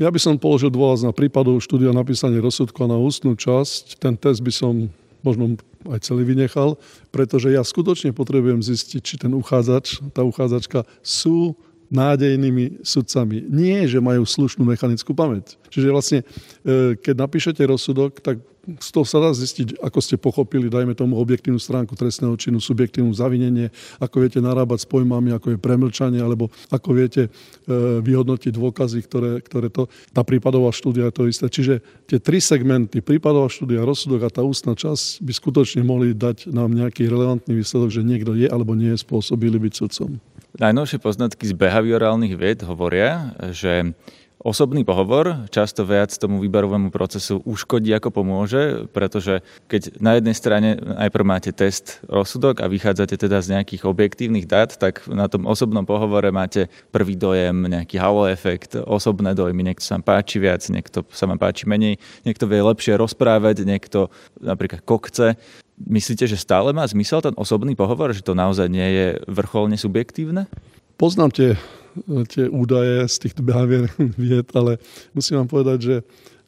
Ja 0.00 0.08
by 0.08 0.18
som 0.18 0.40
položil 0.40 0.72
dôvaz 0.72 1.04
na 1.04 1.12
prípadovú 1.12 1.60
štúdiu 1.60 1.92
a 1.92 1.96
napísanie 1.96 2.40
rozsudku 2.40 2.86
a 2.86 2.90
na 2.90 2.96
ústnu 2.96 3.34
časť. 3.34 3.98
Ten 4.00 4.14
test 4.16 4.40
by 4.40 4.52
som 4.54 4.88
možno 5.26 5.58
aj 5.90 6.06
celý 6.06 6.22
vynechal, 6.22 6.78
pretože 7.10 7.50
ja 7.50 7.66
skutočne 7.66 8.14
potrebujem 8.14 8.62
zistiť, 8.62 9.00
či 9.02 9.14
ten 9.18 9.34
uchádzač, 9.34 9.98
tá 10.14 10.22
uchádzačka 10.22 10.86
sú 11.02 11.58
nádejnými 11.88 12.84
sudcami. 12.84 13.48
Nie, 13.48 13.88
že 13.88 13.98
majú 14.00 14.24
slušnú 14.24 14.64
mechanickú 14.64 15.16
pamäť. 15.16 15.56
Čiže 15.72 15.88
vlastne, 15.88 16.18
e, 16.64 16.96
keď 17.00 17.14
napíšete 17.16 17.64
rozsudok, 17.64 18.20
tak 18.20 18.40
z 18.76 18.88
toho 18.92 19.06
sa 19.08 19.24
dá 19.24 19.32
zistiť, 19.32 19.80
ako 19.80 19.98
ste 20.04 20.20
pochopili, 20.20 20.68
dajme 20.68 20.92
tomu 20.92 21.16
objektívnu 21.16 21.56
stránku 21.56 21.96
trestného 21.96 22.36
činu, 22.36 22.60
subjektívnu 22.60 23.16
zavinenie, 23.16 23.72
ako 23.96 24.20
viete 24.20 24.44
narábať 24.44 24.84
s 24.84 24.90
pojmami, 24.92 25.32
ako 25.32 25.56
je 25.56 25.58
premlčanie, 25.58 26.20
alebo 26.20 26.52
ako 26.68 26.90
viete 26.92 27.22
e, 27.24 27.30
vyhodnotiť 28.04 28.52
dôkazy, 28.52 28.98
ktoré, 29.08 29.40
ktoré 29.40 29.72
to... 29.72 29.88
Tá 30.12 30.20
prípadová 30.20 30.68
štúdia 30.68 31.08
je 31.08 31.14
to 31.16 31.24
isté. 31.24 31.46
Čiže 31.48 31.80
tie 32.04 32.20
tri 32.20 32.44
segmenty, 32.44 33.00
prípadová 33.00 33.48
štúdia, 33.48 33.88
rozsudok 33.88 34.28
a 34.28 34.34
tá 34.34 34.44
ústna 34.44 34.76
časť 34.76 35.24
by 35.24 35.32
skutočne 35.32 35.80
mohli 35.80 36.12
dať 36.12 36.52
nám 36.52 36.68
nejaký 36.68 37.08
relevantný 37.08 37.56
výsledok, 37.56 37.88
že 37.88 38.04
niekto 38.04 38.36
je 38.36 38.52
alebo 38.52 38.76
nie 38.76 38.92
je 38.92 39.00
spôsobili 39.00 39.56
byť 39.56 39.72
sudcom. 39.72 40.20
Najnovšie 40.56 40.98
poznatky 41.04 41.44
z 41.44 41.52
behaviorálnych 41.52 42.32
vied 42.32 42.64
hovoria, 42.64 43.36
že 43.52 43.92
Osobný 44.38 44.86
pohovor 44.86 45.50
často 45.50 45.82
viac 45.82 46.14
tomu 46.14 46.38
výberovému 46.38 46.94
procesu 46.94 47.42
uškodí 47.42 47.90
ako 47.90 48.22
pomôže, 48.22 48.86
pretože 48.94 49.42
keď 49.66 49.98
na 49.98 50.14
jednej 50.14 50.36
strane 50.38 50.68
najprv 50.78 51.24
máte 51.26 51.50
test 51.50 51.98
rozsudok 52.06 52.62
a 52.62 52.70
vychádzate 52.70 53.18
teda 53.18 53.42
z 53.42 53.58
nejakých 53.58 53.82
objektívnych 53.82 54.46
dát, 54.46 54.78
tak 54.78 55.02
na 55.10 55.26
tom 55.26 55.42
osobnom 55.42 55.82
pohovore 55.82 56.30
máte 56.30 56.70
prvý 56.94 57.18
dojem, 57.18 57.66
nejaký 57.66 57.98
halo 57.98 58.30
efekt, 58.30 58.78
osobné 58.78 59.34
dojmy, 59.34 59.74
niekto 59.74 59.82
sa 59.82 59.98
vám 59.98 60.06
páči 60.06 60.38
viac, 60.38 60.62
niekto 60.70 61.02
sa 61.10 61.26
vám 61.26 61.42
páči 61.42 61.66
menej, 61.66 61.98
niekto 62.22 62.46
vie 62.46 62.62
lepšie 62.62 62.94
rozprávať, 62.94 63.66
niekto 63.66 64.06
napríklad 64.38 64.86
kokce. 64.86 65.34
Myslíte, 65.78 66.26
že 66.26 66.34
stále 66.34 66.74
má 66.74 66.82
zmysel 66.86 67.22
ten 67.22 67.34
osobný 67.38 67.78
pohovor, 67.78 68.10
že 68.10 68.26
to 68.26 68.34
naozaj 68.34 68.66
nie 68.66 68.88
je 68.88 69.06
vrcholne 69.30 69.78
subjektívne? 69.78 70.50
Poznám 70.98 71.30
tie 71.30 71.50
tie 72.28 72.46
údaje 72.46 73.08
z 73.08 73.16
týchto 73.28 73.42
behavior 73.42 73.90
vied, 74.20 74.46
ale 74.54 74.78
musím 75.14 75.42
vám 75.42 75.48
povedať, 75.50 75.78
že 75.80 75.96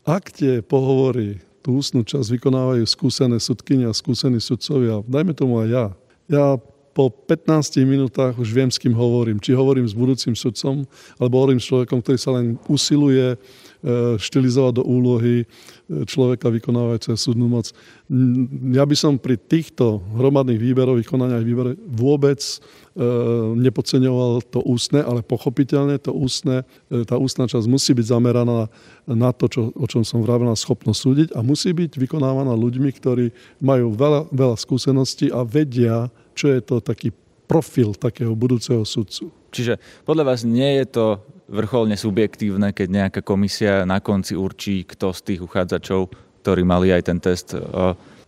ak 0.06 0.32
tie 0.32 0.54
pohovory, 0.64 1.42
tú 1.60 1.76
ústnu 1.76 2.06
časť 2.06 2.40
vykonávajú 2.40 2.84
skúsené 2.88 3.36
sudkyne 3.36 3.90
a 3.90 3.92
skúsení 3.92 4.40
sudcovia, 4.40 5.04
dajme 5.04 5.36
tomu 5.36 5.60
aj 5.60 5.68
ja, 5.68 5.84
ja 6.30 6.44
po 6.90 7.08
15 7.10 7.80
minútach 7.86 8.34
už 8.34 8.50
viem, 8.50 8.70
s 8.70 8.78
kým 8.78 8.92
hovorím. 8.92 9.38
Či 9.38 9.54
hovorím 9.54 9.86
s 9.86 9.94
budúcim 9.94 10.34
sudcom, 10.34 10.84
alebo 11.16 11.34
hovorím 11.38 11.62
s 11.62 11.68
človekom, 11.70 12.02
ktorý 12.02 12.18
sa 12.18 12.34
len 12.34 12.58
usiluje 12.66 13.38
E, 13.80 14.20
štilizovať 14.20 14.76
do 14.76 14.84
úlohy 14.84 15.40
e, 15.40 15.44
človeka 16.04 16.52
vykonávajúceho 16.52 17.16
súdnu 17.16 17.48
moc. 17.48 17.72
Ja 18.76 18.84
by 18.84 18.92
som 18.92 19.16
pri 19.16 19.40
týchto 19.40 20.04
hromadných 20.20 20.60
výberových 20.60 21.08
konaniach 21.08 21.40
výbere 21.40 21.80
vôbec 21.88 22.44
e, 22.44 22.56
nepodceňoval 23.56 24.44
to 24.52 24.60
ústne, 24.68 25.00
ale 25.00 25.24
pochopiteľne 25.24 25.96
to 25.96 26.12
ústne, 26.12 26.68
tá 27.08 27.16
ústna 27.16 27.48
časť 27.48 27.64
musí 27.72 27.96
byť 27.96 28.04
zameraná 28.04 28.68
na 29.08 29.32
to, 29.32 29.48
čo, 29.48 29.72
o 29.72 29.86
čom 29.88 30.04
som 30.04 30.20
vravil, 30.20 30.52
na 30.52 30.60
schopnosť 30.60 31.00
súdiť 31.00 31.28
a 31.32 31.40
musí 31.40 31.72
byť 31.72 31.96
vykonávaná 31.96 32.52
ľuďmi, 32.52 32.92
ktorí 33.00 33.32
majú 33.64 33.96
veľa, 33.96 34.28
veľa 34.28 34.60
skúseností 34.60 35.32
a 35.32 35.40
vedia, 35.40 36.12
čo 36.40 36.48
je 36.56 36.60
to 36.64 36.80
taký 36.80 37.12
profil 37.44 37.92
takého 37.92 38.32
budúceho 38.32 38.80
sudcu. 38.88 39.28
Čiže 39.52 39.76
podľa 40.08 40.32
vás 40.32 40.40
nie 40.46 40.80
je 40.80 40.86
to 40.88 41.06
vrcholne 41.50 41.98
subjektívne, 41.98 42.70
keď 42.70 42.88
nejaká 42.88 43.20
komisia 43.26 43.82
na 43.82 43.98
konci 43.98 44.38
určí, 44.38 44.86
kto 44.86 45.10
z 45.12 45.20
tých 45.34 45.40
uchádzačov, 45.42 46.14
ktorí 46.46 46.62
mali 46.62 46.94
aj 46.94 47.02
ten 47.10 47.18
test, 47.18 47.52
eh, 47.52 47.60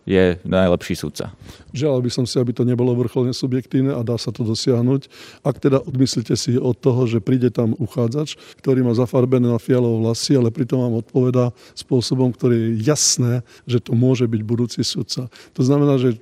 je 0.03 0.35
najlepší 0.43 0.99
sudca. 0.99 1.31
Želal 1.71 2.03
by 2.03 2.11
som 2.11 2.27
si, 2.27 2.35
aby 2.35 2.51
to 2.51 2.67
nebolo 2.67 2.91
vrcholne 2.91 3.31
subjektívne 3.31 3.95
a 3.95 4.03
dá 4.03 4.19
sa 4.19 4.35
to 4.35 4.43
dosiahnuť. 4.43 5.07
Ak 5.47 5.63
teda 5.63 5.79
odmyslíte 5.79 6.35
si 6.35 6.59
od 6.59 6.75
toho, 6.75 7.07
že 7.07 7.23
príde 7.23 7.47
tam 7.55 7.71
uchádzač, 7.79 8.35
ktorý 8.59 8.83
má 8.83 8.91
zafarbené 8.91 9.47
na 9.47 9.59
fialové 9.63 10.03
vlasy, 10.03 10.35
ale 10.35 10.51
pritom 10.51 10.83
vám 10.83 10.99
odpovedá 10.99 11.55
spôsobom, 11.71 12.35
ktorý 12.35 12.55
je 12.55 12.71
jasné, 12.83 13.33
že 13.63 13.79
to 13.79 13.95
môže 13.95 14.27
byť 14.27 14.41
budúci 14.43 14.83
sudca. 14.83 15.31
To 15.55 15.61
znamená, 15.63 15.95
že 15.95 16.19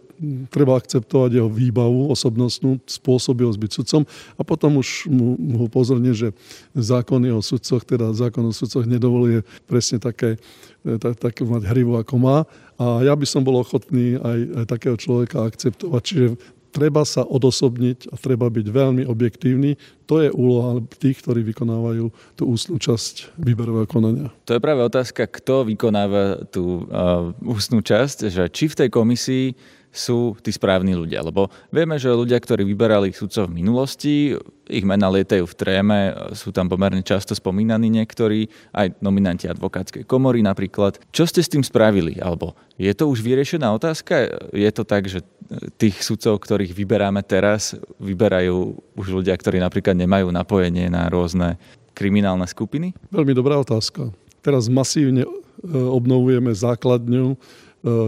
treba 0.54 0.78
akceptovať 0.78 1.42
jeho 1.42 1.50
výbavu 1.50 2.14
osobnostnú, 2.14 2.78
spôsobilosť 2.86 3.58
byť 3.58 3.72
sudcom 3.72 4.02
a 4.38 4.42
potom 4.46 4.78
už 4.78 5.10
mu, 5.10 5.34
mu 5.38 5.66
pozorne, 5.66 6.14
že 6.14 6.32
zákony 6.78 7.34
o 7.34 7.42
sudcoch, 7.42 7.82
teda 7.82 8.14
zákon 8.14 8.46
o 8.46 8.54
sudcoch 8.54 8.86
nedovoluje 8.86 9.42
presne 9.66 9.98
také, 9.98 10.38
e, 10.86 10.96
tak, 11.02 11.18
tak 11.18 11.34
mať 11.42 11.66
hrivu, 11.66 11.98
ako 11.98 12.16
má. 12.22 12.38
A 12.78 13.06
ja 13.06 13.14
by 13.18 13.26
som 13.26 13.42
bol 13.42 13.58
ochotný 13.62 14.18
aj, 14.18 14.40
aj 14.62 14.66
takého 14.70 14.98
človeka 14.98 15.46
akceptovať. 15.46 16.02
Čiže 16.02 16.26
treba 16.72 17.04
sa 17.04 17.28
odosobniť 17.28 18.10
a 18.10 18.16
treba 18.16 18.48
byť 18.48 18.66
veľmi 18.72 19.04
objektívny. 19.06 19.76
To 20.08 20.24
je 20.24 20.32
úloha 20.32 20.80
tých, 20.98 21.20
ktorí 21.20 21.44
vykonávajú 21.52 22.10
tú 22.40 22.44
ústnu 22.48 22.80
časť 22.80 23.36
výberového 23.38 23.86
konania. 23.86 24.28
To 24.48 24.56
je 24.56 24.64
práve 24.64 24.82
otázka, 24.82 25.28
kto 25.28 25.68
vykonáva 25.68 26.48
tú 26.50 26.88
uh, 26.88 27.36
ústnu 27.44 27.84
časť, 27.84 28.32
že 28.32 28.44
či 28.50 28.72
v 28.72 28.78
tej 28.86 28.90
komisii 28.90 29.46
sú 29.92 30.40
tí 30.40 30.56
správni 30.56 30.96
ľudia. 30.96 31.20
Lebo 31.20 31.52
vieme, 31.68 32.00
že 32.00 32.10
ľudia, 32.10 32.40
ktorí 32.40 32.64
vyberali 32.64 33.12
sudcov 33.12 33.52
v 33.52 33.60
minulosti, 33.60 34.34
ich 34.72 34.88
mena 34.88 35.12
lietajú 35.12 35.44
v 35.44 35.58
tréme, 35.60 36.00
sú 36.32 36.56
tam 36.56 36.72
pomerne 36.72 37.04
často 37.04 37.36
spomínaní 37.36 37.92
niektorí, 37.92 38.48
aj 38.72 38.96
nominanti 39.04 39.52
advokátskej 39.52 40.08
komory 40.08 40.40
napríklad. 40.40 40.96
Čo 41.12 41.28
ste 41.28 41.44
s 41.44 41.52
tým 41.52 41.62
spravili? 41.62 42.18
Alebo 42.24 42.56
je 42.80 42.90
to 42.96 43.12
už 43.12 43.20
vyriešená 43.20 43.68
otázka? 43.76 44.32
Je 44.56 44.72
to 44.72 44.88
tak, 44.88 45.12
že 45.12 45.28
tých 45.76 46.00
sudcov, 46.00 46.40
ktorých 46.40 46.72
vyberáme 46.72 47.20
teraz, 47.28 47.76
vyberajú 48.00 48.80
už 48.96 49.08
ľudia, 49.22 49.36
ktorí 49.36 49.60
napríklad 49.60 50.00
nemajú 50.00 50.32
napojenie 50.32 50.88
na 50.88 51.12
rôzne 51.12 51.60
kriminálne 51.92 52.48
skupiny? 52.48 52.96
Veľmi 53.12 53.36
dobrá 53.36 53.60
otázka. 53.60 54.16
Teraz 54.40 54.72
masívne 54.72 55.28
e, 55.28 55.30
obnovujeme 55.70 56.56
základňu 56.56 57.36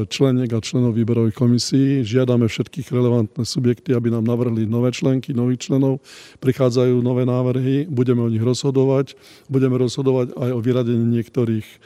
členiek 0.05 0.53
a 0.53 0.61
členov 0.61 0.93
výberových 0.93 1.33
komisí. 1.33 2.05
Žiadame 2.05 2.45
všetkých 2.45 2.93
relevantné 2.93 3.41
subjekty, 3.41 3.97
aby 3.97 4.13
nám 4.13 4.29
navrhli 4.29 4.69
nové 4.69 4.93
členky, 4.93 5.33
nových 5.33 5.69
členov. 5.69 5.97
Prichádzajú 6.37 7.01
nové 7.01 7.25
návrhy, 7.25 7.89
budeme 7.89 8.21
o 8.21 8.29
nich 8.29 8.41
rozhodovať. 8.41 9.17
Budeme 9.49 9.81
rozhodovať 9.81 10.37
aj 10.37 10.49
o 10.53 10.59
vyradení 10.61 11.01
niektorých 11.17 11.65
e, 11.65 11.77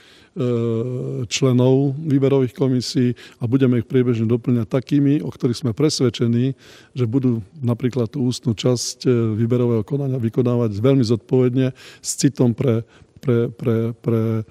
členov 1.31 1.95
výberových 1.95 2.51
komisí 2.59 3.15
a 3.39 3.47
budeme 3.47 3.79
ich 3.79 3.87
priebežne 3.87 4.27
doplňať 4.27 4.67
takými, 4.67 5.23
o 5.23 5.31
ktorých 5.31 5.63
sme 5.63 5.71
presvedčení, 5.71 6.59
že 6.91 7.07
budú 7.07 7.39
napríklad 7.63 8.11
tú 8.11 8.27
ústnu 8.27 8.51
časť 8.51 9.07
e, 9.07 9.09
výberového 9.39 9.87
konania 9.87 10.19
vykonávať 10.19 10.75
veľmi 10.75 11.07
zodpovedne 11.07 11.71
s 12.03 12.09
citom 12.19 12.51
pre, 12.51 12.83
pre, 13.23 13.47
pre, 13.47 13.95
pre 14.03 14.43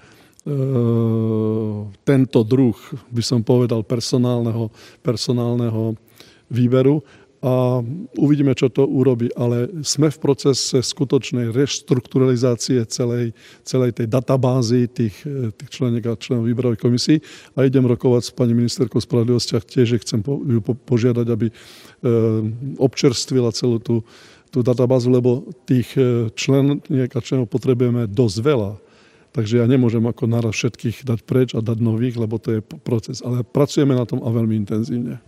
tento 2.07 2.39
druh, 2.47 2.77
by 3.11 3.23
som 3.23 3.43
povedal, 3.43 3.83
personálneho, 3.83 4.71
personálneho 5.03 5.99
výberu 6.47 7.03
a 7.37 7.85
uvidíme, 8.17 8.57
čo 8.57 8.65
to 8.71 8.87
urobí. 8.89 9.29
Ale 9.37 9.69
sme 9.85 10.09
v 10.09 10.17
procese 10.17 10.81
skutočnej 10.81 11.53
reštrukturalizácie 11.53 12.81
celej, 12.89 13.35
celej 13.61 13.93
tej 13.93 14.07
databázy 14.09 14.89
tých, 14.89 15.21
tých 15.53 15.69
členiek 15.69 16.01
a 16.09 16.17
členov 16.17 16.49
výberovej 16.49 16.81
komisí 16.81 17.21
a 17.53 17.67
idem 17.67 17.85
rokovať 17.85 18.21
s 18.25 18.31
pani 18.33 18.57
ministerkou 18.57 18.97
spravodlivosti 18.97 19.53
a 19.53 19.61
tiež 19.61 20.01
chcem 20.01 20.25
ju 20.25 20.59
požiadať, 20.63 21.27
aby 21.29 21.47
e, 21.51 21.53
občerstvila 22.81 23.53
celú 23.53 23.77
tú, 23.77 24.01
tú 24.49 24.65
databázu, 24.65 25.13
lebo 25.13 25.45
tých 25.69 25.93
e, 25.93 26.33
členiek 26.33 27.11
a 27.13 27.21
členov 27.21 27.53
potrebujeme 27.53 28.09
dosť 28.09 28.37
veľa 28.41 28.86
Takže 29.35 29.61
ja 29.61 29.65
nemôžem 29.69 30.01
ako 30.01 30.25
naraz 30.25 30.57
všetkých 30.57 31.05
dať 31.05 31.19
preč 31.27 31.49
a 31.53 31.61
dať 31.61 31.77
nových, 31.77 32.17
lebo 32.17 32.41
to 32.41 32.57
je 32.57 32.59
proces. 32.63 33.21
Ale 33.21 33.45
pracujeme 33.45 33.93
na 33.93 34.07
tom 34.07 34.23
a 34.25 34.29
veľmi 34.33 34.65
intenzívne. 34.65 35.21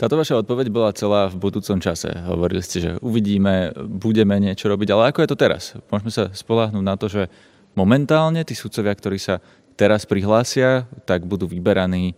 Táto 0.00 0.16
vaša 0.16 0.40
odpoveď 0.40 0.72
bola 0.72 0.96
celá 0.96 1.28
v 1.28 1.36
budúcom 1.36 1.76
čase. 1.76 2.08
Hovorili 2.24 2.64
ste, 2.64 2.78
že 2.80 2.90
uvidíme, 3.04 3.76
budeme 3.76 4.40
niečo 4.40 4.72
robiť. 4.72 4.88
Ale 4.96 5.12
ako 5.12 5.20
je 5.20 5.30
to 5.30 5.36
teraz? 5.36 5.62
Môžeme 5.92 6.08
sa 6.08 6.24
spolahnúť 6.32 6.84
na 6.84 6.96
to, 6.96 7.12
že 7.12 7.28
momentálne 7.76 8.40
tí 8.48 8.56
sudcovia, 8.56 8.96
ktorí 8.96 9.20
sa 9.20 9.44
teraz 9.76 10.08
prihlásia, 10.08 10.88
tak 11.04 11.28
budú 11.28 11.44
vyberaní 11.44 12.16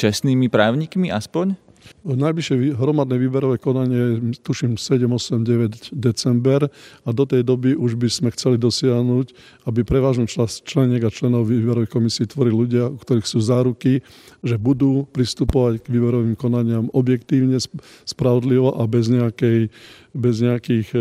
čestnými 0.00 0.48
právnikmi 0.48 1.12
aspoň? 1.12 1.56
Najbližšie 2.04 2.76
hromadné 2.76 3.16
výberové 3.16 3.56
konanie 3.56 4.36
tuším 4.44 4.76
7, 4.76 5.08
8, 5.08 5.40
9 5.40 5.96
december 5.96 6.68
a 7.04 7.08
do 7.12 7.24
tej 7.24 7.44
doby 7.44 7.72
už 7.72 7.96
by 7.96 8.08
sme 8.12 8.28
chceli 8.32 8.60
dosiahnuť, 8.60 9.32
aby 9.64 9.80
prevážnu 9.84 10.28
časť 10.28 10.68
členiek 10.68 11.00
a 11.04 11.12
členov 11.12 11.48
výberovej 11.48 11.88
komisie 11.88 12.28
tvorili 12.28 12.68
ľudia, 12.68 12.92
u 12.92 12.96
ktorých 13.00 13.24
sú 13.24 13.40
záruky, 13.40 14.04
že 14.44 14.60
budú 14.60 15.08
pristupovať 15.12 15.84
k 15.84 15.90
výberovým 15.92 16.36
konaniam 16.36 16.92
objektívne, 16.92 17.56
spravodlivo 18.04 18.76
a 18.76 18.84
bez 18.84 19.08
nejakej 19.08 19.72
bez 20.14 20.38
nejakých 20.38 20.94
e, 20.94 20.98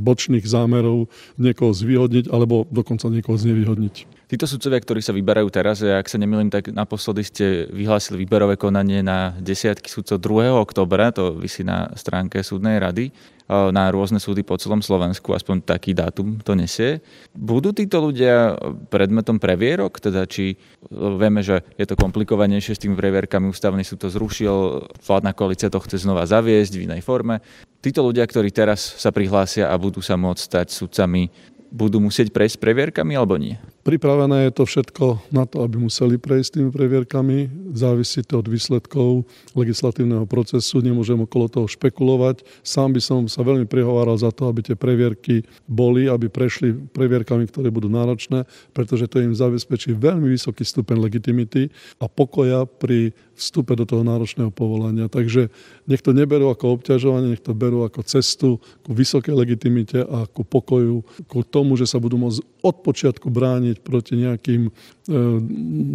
bočných 0.00 0.48
zámerov 0.48 1.12
niekoho 1.36 1.76
zvýhodniť 1.76 2.32
alebo 2.32 2.64
dokonca 2.72 3.12
niekoho 3.12 3.36
znevýhodniť. 3.36 4.15
Títo 4.26 4.42
sudcovia, 4.50 4.82
ktorí 4.82 4.98
sa 5.06 5.14
vyberajú 5.14 5.46
teraz, 5.54 5.86
ak 5.86 6.10
sa 6.10 6.18
nemýlim, 6.18 6.50
tak 6.50 6.74
naposledy 6.74 7.22
ste 7.22 7.46
vyhlásili 7.70 8.26
výberové 8.26 8.58
konanie 8.58 8.98
na 8.98 9.30
desiatky 9.38 9.86
sudcov 9.86 10.18
2. 10.18 10.50
oktobra, 10.50 11.14
to 11.14 11.38
vysí 11.38 11.62
na 11.62 11.94
stránke 11.94 12.42
súdnej 12.42 12.82
rady, 12.82 13.14
na 13.46 13.86
rôzne 13.94 14.18
súdy 14.18 14.42
po 14.42 14.58
celom 14.58 14.82
Slovensku, 14.82 15.30
aspoň 15.30 15.62
taký 15.62 15.94
dátum 15.94 16.42
to 16.42 16.58
nesie. 16.58 16.98
Budú 17.38 17.70
títo 17.70 18.02
ľudia 18.02 18.58
predmetom 18.90 19.38
previerok, 19.38 20.02
teda 20.02 20.26
či 20.26 20.58
vieme, 20.90 21.46
že 21.46 21.62
je 21.78 21.86
to 21.86 21.94
komplikovanejšie 21.94 22.74
s 22.74 22.82
tými 22.82 22.98
previerkami, 22.98 23.46
ústavný 23.46 23.86
súd 23.86 24.02
to 24.02 24.08
zrušil, 24.10 24.90
vládna 25.06 25.38
koalícia 25.38 25.70
to 25.70 25.78
chce 25.78 26.02
znova 26.02 26.26
zaviesť 26.26 26.74
v 26.74 26.90
inej 26.90 27.06
forme. 27.06 27.38
Títo 27.78 28.02
ľudia, 28.02 28.26
ktorí 28.26 28.50
teraz 28.50 28.82
sa 28.98 29.14
prihlásia 29.14 29.70
a 29.70 29.78
budú 29.78 30.02
sa 30.02 30.18
môcť 30.18 30.42
stať 30.42 30.74
sudcami, 30.74 31.30
budú 31.70 32.02
musieť 32.02 32.34
prejsť 32.34 32.58
previerkami 32.58 33.14
alebo 33.14 33.38
nie? 33.38 33.54
Pripravené 33.86 34.50
je 34.50 34.58
to 34.58 34.64
všetko 34.66 35.30
na 35.30 35.46
to, 35.46 35.62
aby 35.62 35.78
museli 35.78 36.18
prejsť 36.18 36.58
tými 36.58 36.74
previerkami. 36.74 37.70
Závisí 37.70 38.18
to 38.26 38.42
od 38.42 38.50
výsledkov 38.50 39.22
legislatívneho 39.54 40.26
procesu. 40.26 40.82
Nemôžem 40.82 41.14
okolo 41.22 41.46
toho 41.46 41.70
špekulovať. 41.70 42.42
Sám 42.66 42.90
by 42.90 42.98
som 42.98 43.20
sa 43.30 43.46
veľmi 43.46 43.70
prihováral 43.70 44.18
za 44.18 44.34
to, 44.34 44.50
aby 44.50 44.66
tie 44.66 44.74
previerky 44.74 45.46
boli, 45.70 46.10
aby 46.10 46.26
prešli 46.26 46.74
previerkami, 46.74 47.46
ktoré 47.46 47.70
budú 47.70 47.86
náročné, 47.86 48.42
pretože 48.74 49.06
to 49.06 49.22
im 49.22 49.38
zabezpečí 49.38 49.94
veľmi 49.94 50.34
vysoký 50.34 50.66
stupeň 50.66 51.06
legitimity 51.06 51.70
a 52.02 52.10
pokoja 52.10 52.66
pri 52.66 53.14
vstupe 53.38 53.76
do 53.78 53.86
toho 53.86 54.02
náročného 54.02 54.50
povolania. 54.50 55.06
Takže 55.06 55.52
nech 55.86 56.02
to 56.02 56.10
neberú 56.16 56.50
ako 56.50 56.80
obťažovanie, 56.80 57.36
nech 57.36 57.44
to 57.44 57.54
berú 57.54 57.86
ako 57.86 58.02
cestu 58.02 58.58
ku 58.82 58.90
vysokej 58.90 59.36
legitimite 59.36 60.02
a 60.02 60.26
ku 60.26 60.42
pokoju, 60.42 61.04
ku 61.30 61.46
tomu, 61.46 61.78
že 61.78 61.86
sa 61.86 62.00
budú 62.00 62.18
môcť 62.18 62.40
od 62.64 62.76
počiatku 62.82 63.30
brániť 63.30 63.75
proti 63.82 64.14
nejakým, 64.16 64.68
e, 64.68 64.70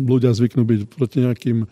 ľudia 0.06 0.34
zvyknú 0.34 0.66
byť 0.66 0.80
proti 0.90 1.18
nejakým 1.24 1.64
e, 1.64 1.68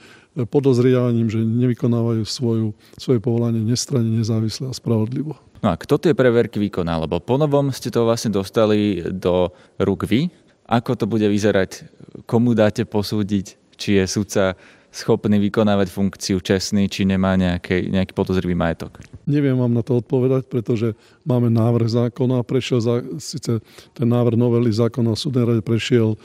podozriavaním, 0.45 1.27
že 1.27 1.41
nevykonávajú 1.41 2.23
svoju, 2.25 2.67
svoje 2.95 3.19
povolanie 3.21 3.61
nestranne, 3.61 4.09
nezávisle 4.09 4.69
a 4.69 4.73
spravodlivo. 4.73 5.37
No 5.59 5.73
a 5.73 5.75
kto 5.75 5.99
tie 5.99 6.15
preverky 6.15 6.57
vykoná? 6.57 6.95
Lebo 7.03 7.19
ponovom 7.19 7.69
ste 7.75 7.91
to 7.91 8.07
vlastne 8.07 8.31
dostali 8.31 9.03
do 9.03 9.51
rúk 9.75 10.07
vy. 10.07 10.31
Ako 10.69 10.95
to 10.95 11.09
bude 11.09 11.25
vyzerať? 11.25 11.89
Komu 12.29 12.55
dáte 12.55 12.87
posúdiť, 12.87 13.59
či 13.75 13.99
je 13.99 14.03
sudca 14.07 14.55
schopný 14.89 15.37
vykonávať 15.37 15.87
funkciu 15.93 16.41
čestný, 16.41 16.89
či 16.89 17.05
nemá 17.05 17.37
nejaký, 17.37 17.93
nejaký 17.93 18.13
podozrivý 18.17 18.57
majetok? 18.57 18.97
Neviem 19.29 19.53
vám 19.53 19.73
na 19.73 19.85
to 19.85 20.01
odpovedať, 20.01 20.49
pretože 20.49 20.97
máme 21.25 21.53
návrh 21.53 22.09
zákona, 22.09 22.41
prešiel 22.41 22.79
za, 22.81 23.05
síce 23.21 23.61
ten 23.93 24.07
návrh 24.09 24.33
novely 24.33 24.73
zákona 24.73 25.13
o 25.13 25.17
súdnej 25.17 25.45
rade 25.45 25.61
prešiel 25.61 26.17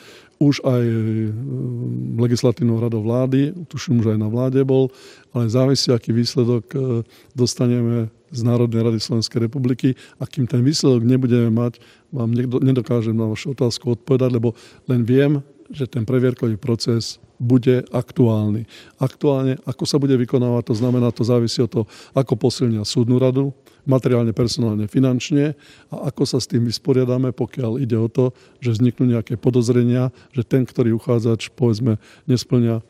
už 0.43 0.65
aj 0.67 0.83
e, 0.83 0.97
legislatívnou 2.19 2.83
radou 2.83 3.05
vlády, 3.07 3.55
tuším 3.71 4.03
už 4.03 4.17
aj 4.17 4.19
na 4.19 4.29
vláde 4.29 4.61
bol, 4.67 4.91
ale 5.31 5.47
závisí, 5.47 5.95
aký 5.95 6.11
výsledok 6.11 6.65
e, 6.75 6.79
dostaneme 7.39 8.11
z 8.35 8.41
Národnej 8.43 8.83
rady 8.83 8.99
Slovenskej 8.99 9.47
republiky 9.47 9.95
a 10.19 10.27
kým 10.27 10.51
ten 10.51 10.67
výsledok 10.67 11.07
nebudeme 11.07 11.55
mať, 11.55 11.79
vám 12.11 12.35
nedokážem 12.61 13.15
na 13.15 13.31
vašu 13.31 13.55
otázku 13.55 13.95
odpovedať, 13.95 14.31
lebo 14.35 14.59
len 14.91 15.07
viem, 15.07 15.39
že 15.71 15.87
ten 15.87 16.03
previerkový 16.03 16.59
proces 16.59 17.23
bude 17.39 17.83
aktuálny. 17.91 18.67
Aktuálne, 19.03 19.59
ako 19.67 19.85
sa 19.85 19.99
bude 19.99 20.15
vykonávať, 20.15 20.71
to 20.71 20.75
znamená, 20.79 21.11
to 21.11 21.27
závisí 21.27 21.61
od 21.61 21.71
toho, 21.71 21.85
ako 22.15 22.39
posilnia 22.39 22.87
súdnu 22.87 23.19
radu, 23.19 23.51
materiálne, 23.85 24.33
personálne, 24.37 24.85
finančne 24.91 25.57
a 25.89 26.13
ako 26.13 26.25
sa 26.29 26.39
s 26.41 26.51
tým 26.51 26.65
vysporiadame, 26.69 27.33
pokiaľ 27.33 27.81
ide 27.81 27.97
o 27.97 28.09
to, 28.09 28.33
že 28.61 28.77
vzniknú 28.77 29.17
nejaké 29.17 29.37
podozrenia, 29.41 30.13
že 30.33 30.45
ten, 30.45 30.65
ktorý 30.65 30.97
uchádzač, 30.97 31.53
povedzme, 31.55 32.01
nesplňa 32.29 32.81
e, 32.81 32.83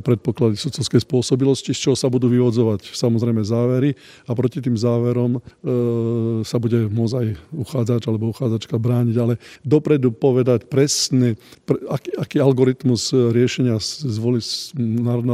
predpoklady 0.00 0.56
sudcovskej 0.56 1.04
spôsobilosti, 1.04 1.76
z 1.76 1.80
čoho 1.90 1.96
sa 1.96 2.08
budú 2.08 2.28
vyvodzovať 2.32 2.94
samozrejme 2.94 3.42
závery 3.44 3.96
a 4.24 4.32
proti 4.32 4.60
tým 4.60 4.76
záverom 4.76 5.38
e, 5.38 5.40
sa 6.44 6.56
bude 6.60 6.88
môcť 6.88 7.14
aj 7.20 7.26
uchádzač 7.52 8.02
alebo 8.08 8.32
uchádzačka 8.32 8.76
brániť, 8.76 9.16
ale 9.20 9.40
dopredu 9.64 10.12
povedať 10.12 10.68
presne, 10.68 11.36
pre, 11.68 11.80
aký, 11.88 12.10
aký 12.16 12.36
algoritmus 12.40 13.12
riešenia 13.12 13.76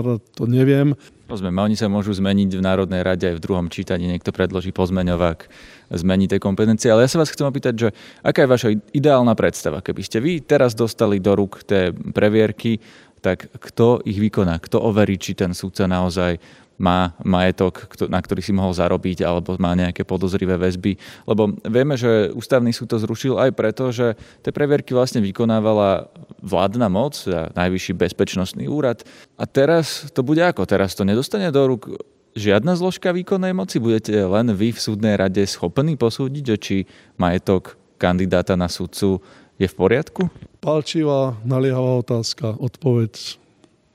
rada, 0.01 0.23
to 0.35 0.45
neviem. 0.47 0.95
Rozumiem, 1.31 1.63
oni 1.63 1.77
sa 1.79 1.87
môžu 1.87 2.11
zmeniť 2.11 2.59
v 2.59 2.67
Národnej 2.67 3.07
rade 3.07 3.23
aj 3.23 3.39
v 3.39 3.45
druhom 3.47 3.71
čítaní, 3.71 4.11
niekto 4.11 4.35
predloží 4.35 4.75
pozmeňovák, 4.75 5.47
zmení 5.95 6.27
tie 6.27 6.43
kompetencie. 6.43 6.91
Ale 6.91 7.07
ja 7.07 7.11
sa 7.15 7.23
vás 7.23 7.31
chcem 7.31 7.47
opýtať, 7.47 7.75
že 7.79 7.89
aká 8.27 8.43
je 8.43 8.51
vaša 8.51 8.69
ideálna 8.91 9.39
predstava? 9.39 9.79
Keby 9.79 10.03
ste 10.03 10.19
vy 10.19 10.43
teraz 10.43 10.75
dostali 10.75 11.23
do 11.23 11.39
rúk 11.39 11.63
tie 11.63 11.95
previerky, 11.95 12.83
tak 13.23 13.47
kto 13.47 14.03
ich 14.03 14.19
vykoná? 14.19 14.59
Kto 14.59 14.83
overí, 14.83 15.23
či 15.23 15.39
ten 15.39 15.55
súdca 15.55 15.87
naozaj 15.87 16.43
má 16.81 17.13
majetok, 17.21 17.93
na 18.09 18.17
ktorý 18.25 18.41
si 18.41 18.57
mohol 18.57 18.73
zarobiť 18.73 19.21
alebo 19.21 19.53
má 19.61 19.77
nejaké 19.77 20.09
podozrivé 20.09 20.57
väzby. 20.57 20.97
Lebo 21.29 21.53
vieme, 21.69 22.01
že 22.01 22.33
ústavný 22.33 22.73
súd 22.73 22.97
to 22.97 22.97
zrušil 22.97 23.37
aj 23.37 23.53
preto, 23.53 23.93
že 23.93 24.17
tie 24.41 24.49
previerky 24.49 24.97
vlastne 24.97 25.21
vykonávala 25.21 26.09
vládna 26.41 26.89
moc, 26.89 27.21
najvyšší 27.29 27.93
bezpečnostný 28.01 28.65
úrad. 28.65 29.05
A 29.37 29.45
teraz 29.45 30.09
to 30.17 30.25
bude 30.25 30.41
ako? 30.41 30.65
Teraz 30.65 30.97
to 30.97 31.05
nedostane 31.05 31.53
do 31.53 31.61
rúk 31.69 31.93
žiadna 32.33 32.73
zložka 32.81 33.13
výkonnej 33.13 33.53
moci? 33.53 33.77
Budete 33.77 34.17
len 34.17 34.49
vy 34.57 34.73
v 34.73 34.81
súdnej 34.81 35.21
rade 35.21 35.45
schopní 35.45 36.01
posúdiť, 36.01 36.47
či 36.57 36.89
majetok 37.21 37.77
kandidáta 38.01 38.57
na 38.57 38.73
súdcu 38.73 39.21
je 39.61 39.69
v 39.69 39.75
poriadku? 39.77 40.33
Palčivá, 40.65 41.37
naliehavá 41.45 42.01
otázka. 42.01 42.57
Odpoveď 42.57 43.37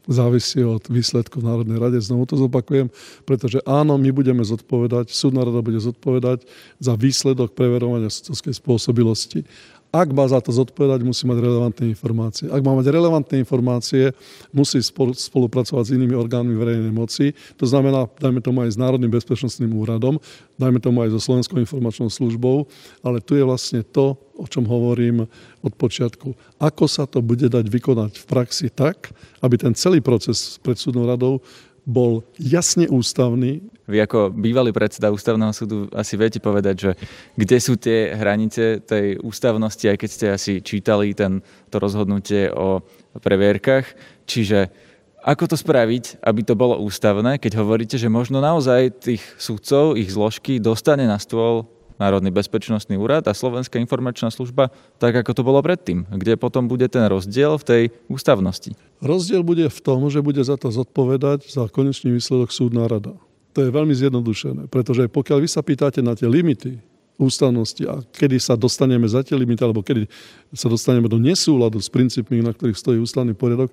závisí 0.06 0.62
od 0.62 0.86
výsledku 0.88 1.42
v 1.42 1.48
Národnej 1.50 1.78
rade. 1.82 1.98
Znovu 2.02 2.30
to 2.30 2.36
zopakujem, 2.38 2.94
pretože 3.26 3.62
áno, 3.66 3.98
my 3.98 4.10
budeme 4.14 4.46
zodpovedať, 4.46 5.10
súdna 5.10 5.46
rada 5.46 5.62
bude 5.66 5.82
zodpovedať 5.82 6.46
za 6.78 6.94
výsledok 6.94 7.58
preverovania 7.58 8.14
sudcovskej 8.14 8.54
spôsobilosti. 8.54 9.46
Ak 9.96 10.12
má 10.12 10.28
za 10.28 10.44
to 10.44 10.52
zodpovedať, 10.52 11.08
musí 11.08 11.24
mať 11.24 11.40
relevantné 11.40 11.88
informácie. 11.88 12.52
Ak 12.52 12.60
má 12.60 12.76
mať 12.76 12.92
relevantné 12.92 13.40
informácie, 13.40 14.12
musí 14.52 14.84
spolupracovať 14.84 15.84
s 15.88 15.94
inými 15.96 16.12
orgánmi 16.12 16.52
verejnej 16.52 16.92
moci. 16.92 17.32
To 17.56 17.64
znamená, 17.64 18.04
dajme 18.20 18.44
tomu 18.44 18.68
aj 18.68 18.76
s 18.76 18.82
Národným 18.82 19.08
bezpečnostným 19.08 19.72
úradom, 19.72 20.20
dajme 20.60 20.84
tomu 20.84 21.00
aj 21.00 21.16
so 21.16 21.24
Slovenskou 21.24 21.64
informačnou 21.64 22.12
službou, 22.12 22.68
ale 23.08 23.24
tu 23.24 23.40
je 23.40 23.48
vlastne 23.48 23.88
to, 23.88 24.20
o 24.36 24.44
čom 24.52 24.68
hovorím 24.68 25.32
od 25.64 25.74
počiatku. 25.80 26.36
Ako 26.60 26.92
sa 26.92 27.08
to 27.08 27.24
bude 27.24 27.48
dať 27.48 27.64
vykonať 27.64 28.20
v 28.20 28.26
praxi 28.28 28.68
tak, 28.68 29.16
aby 29.40 29.56
ten 29.56 29.72
celý 29.80 30.04
proces 30.04 30.60
pred 30.60 30.76
súdnou 30.76 31.08
radou 31.08 31.40
bol 31.86 32.26
jasne 32.42 32.90
ústavný. 32.90 33.62
Vy 33.86 34.02
ako 34.02 34.34
bývalý 34.34 34.74
predseda 34.74 35.14
ústavného 35.14 35.54
súdu 35.54 35.86
asi 35.94 36.18
viete 36.18 36.42
povedať, 36.42 36.76
že 36.76 36.92
kde 37.38 37.58
sú 37.62 37.78
tie 37.78 38.18
hranice 38.18 38.82
tej 38.82 39.22
ústavnosti, 39.22 39.86
aj 39.86 39.98
keď 40.02 40.10
ste 40.10 40.28
asi 40.34 40.54
čítali 40.66 41.14
ten, 41.14 41.46
to 41.70 41.78
rozhodnutie 41.78 42.50
o 42.50 42.82
previerkach. 43.22 43.86
Čiže 44.26 44.74
ako 45.22 45.54
to 45.54 45.58
spraviť, 45.58 46.22
aby 46.26 46.42
to 46.42 46.58
bolo 46.58 46.82
ústavné, 46.82 47.38
keď 47.38 47.62
hovoríte, 47.62 47.98
že 48.02 48.10
možno 48.10 48.42
naozaj 48.42 49.06
tých 49.06 49.22
súdcov, 49.38 49.98
ich 49.98 50.10
zložky 50.10 50.58
dostane 50.58 51.06
na 51.06 51.22
stôl 51.22 51.70
Národný 51.96 52.28
bezpečnostný 52.32 53.00
úrad 53.00 53.24
a 53.28 53.34
Slovenská 53.34 53.80
informačná 53.80 54.28
služba, 54.28 54.68
tak 55.00 55.16
ako 55.16 55.32
to 55.32 55.42
bolo 55.48 55.64
predtým, 55.64 56.04
kde 56.12 56.36
potom 56.36 56.68
bude 56.68 56.88
ten 56.92 57.08
rozdiel 57.08 57.56
v 57.56 57.64
tej 57.64 57.84
ústavnosti. 58.12 58.76
Rozdiel 59.00 59.48
bude 59.48 59.72
v 59.72 59.80
tom, 59.80 60.12
že 60.12 60.20
bude 60.20 60.44
za 60.44 60.60
to 60.60 60.72
zodpovedať 60.72 61.48
za 61.48 61.72
konečný 61.72 62.12
výsledok 62.16 62.52
súdna 62.52 62.92
rada. 62.92 63.16
To 63.56 63.64
je 63.64 63.72
veľmi 63.72 63.96
zjednodušené, 63.96 64.68
pretože 64.68 65.08
pokiaľ 65.08 65.48
vy 65.48 65.48
sa 65.48 65.64
pýtate 65.64 66.04
na 66.04 66.12
tie 66.12 66.28
limity 66.28 66.76
ústavnosti 67.16 67.84
a 67.88 68.04
kedy 68.12 68.36
sa 68.44 68.60
dostaneme 68.60 69.08
za 69.08 69.24
tie 69.24 69.40
limity, 69.40 69.64
alebo 69.64 69.80
kedy 69.80 70.12
sa 70.52 70.68
dostaneme 70.68 71.08
do 71.08 71.16
nesúladu 71.16 71.80
s 71.80 71.88
princípmi, 71.88 72.44
na 72.44 72.52
ktorých 72.52 72.76
stojí 72.76 73.00
ústavný 73.00 73.32
poriadok, 73.32 73.72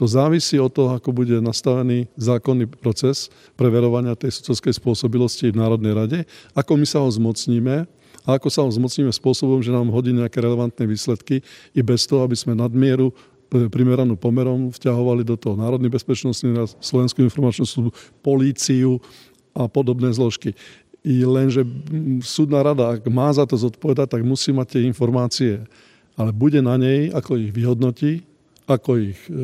to 0.00 0.08
závisí 0.08 0.56
od 0.56 0.72
toho, 0.72 0.96
ako 0.96 1.12
bude 1.12 1.44
nastavený 1.44 2.08
zákonný 2.16 2.72
proces 2.72 3.28
preverovania 3.52 4.16
tej 4.16 4.40
sudcovskej 4.40 4.80
spôsobilosti 4.80 5.52
v 5.52 5.60
Národnej 5.60 5.92
rade, 5.92 6.18
ako 6.56 6.80
my 6.80 6.88
sa 6.88 7.04
ho 7.04 7.10
zmocníme 7.12 7.84
a 8.24 8.28
ako 8.40 8.48
sa 8.48 8.64
ho 8.64 8.72
zmocníme 8.72 9.12
spôsobom, 9.12 9.60
že 9.60 9.68
nám 9.68 9.92
hodí 9.92 10.16
nejaké 10.16 10.40
relevantné 10.40 10.88
výsledky 10.88 11.44
i 11.76 11.80
bez 11.84 12.08
toho, 12.08 12.24
aby 12.24 12.32
sme 12.32 12.56
nadmieru 12.56 13.12
e, 13.12 13.68
primeranú 13.68 14.16
pomerom 14.16 14.72
vťahovali 14.72 15.20
do 15.20 15.36
toho 15.36 15.60
Národný 15.60 15.92
bezpečnostný 15.92 16.56
Slovenskú 16.80 17.20
informačnú 17.20 17.68
službu, 17.68 17.92
políciu 18.24 19.04
a 19.52 19.68
podobné 19.68 20.16
zložky. 20.16 20.56
Lenže 21.04 21.68
súdna 22.24 22.64
rada, 22.64 22.96
ak 22.96 23.04
má 23.12 23.28
za 23.36 23.44
to 23.44 23.60
zodpovedať, 23.60 24.16
tak 24.16 24.24
musí 24.24 24.48
mať 24.48 24.80
tie 24.80 24.82
informácie. 24.88 25.60
Ale 26.16 26.32
bude 26.32 26.64
na 26.64 26.80
nej, 26.80 27.12
ako 27.12 27.36
ich 27.36 27.52
vyhodnotí, 27.52 28.29
ako 28.70 28.90
ich 29.02 29.18
e, 29.26 29.34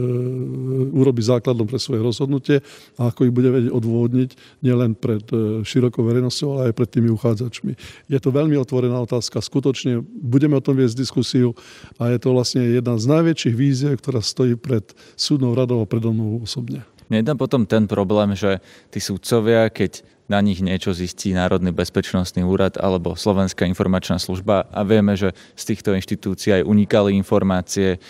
urobi 0.94 1.22
základom 1.22 1.66
pre 1.66 1.82
svoje 1.82 2.00
rozhodnutie 2.00 2.56
a 2.96 3.10
ako 3.10 3.26
ich 3.26 3.34
bude 3.34 3.50
vedieť 3.50 3.74
odôvodniť 3.74 4.30
nielen 4.62 4.94
pred 4.94 5.26
e, 5.34 5.66
širokou 5.66 6.06
verejnosťou, 6.06 6.48
ale 6.56 6.62
aj 6.70 6.74
pred 6.78 6.88
tými 6.90 7.10
uchádzačmi. 7.10 7.72
Je 8.06 8.18
to 8.22 8.30
veľmi 8.30 8.54
otvorená 8.54 8.96
otázka. 9.02 9.42
Skutočne 9.42 10.00
budeme 10.06 10.54
o 10.56 10.64
tom 10.64 10.78
viesť 10.78 10.96
diskusiu 10.96 11.58
a 11.98 12.14
je 12.14 12.18
to 12.22 12.30
vlastne 12.30 12.62
jedna 12.62 12.94
z 12.96 13.04
najväčších 13.10 13.54
víziev, 13.58 13.98
ktorá 13.98 14.22
stojí 14.22 14.54
pred 14.54 14.86
súdnou 15.18 15.52
radou 15.58 15.82
a 15.82 15.86
predo 15.86 16.14
mnou 16.14 16.40
osobne. 16.46 16.86
Tam 17.06 17.38
potom 17.38 17.62
ten 17.62 17.86
problém, 17.86 18.34
že 18.34 18.58
tí 18.90 18.98
súdcovia, 18.98 19.70
keď 19.70 20.02
na 20.26 20.42
nich 20.42 20.58
niečo 20.58 20.90
zistí 20.90 21.30
Národný 21.30 21.70
bezpečnostný 21.70 22.42
úrad 22.42 22.74
alebo 22.82 23.14
Slovenská 23.14 23.62
informačná 23.62 24.18
služba 24.18 24.66
a 24.74 24.82
vieme, 24.82 25.14
že 25.14 25.30
z 25.54 25.62
týchto 25.74 25.94
inštitúcií 25.94 26.60
aj 26.60 26.66
unikali 26.66 27.14
informácie, 27.14 28.02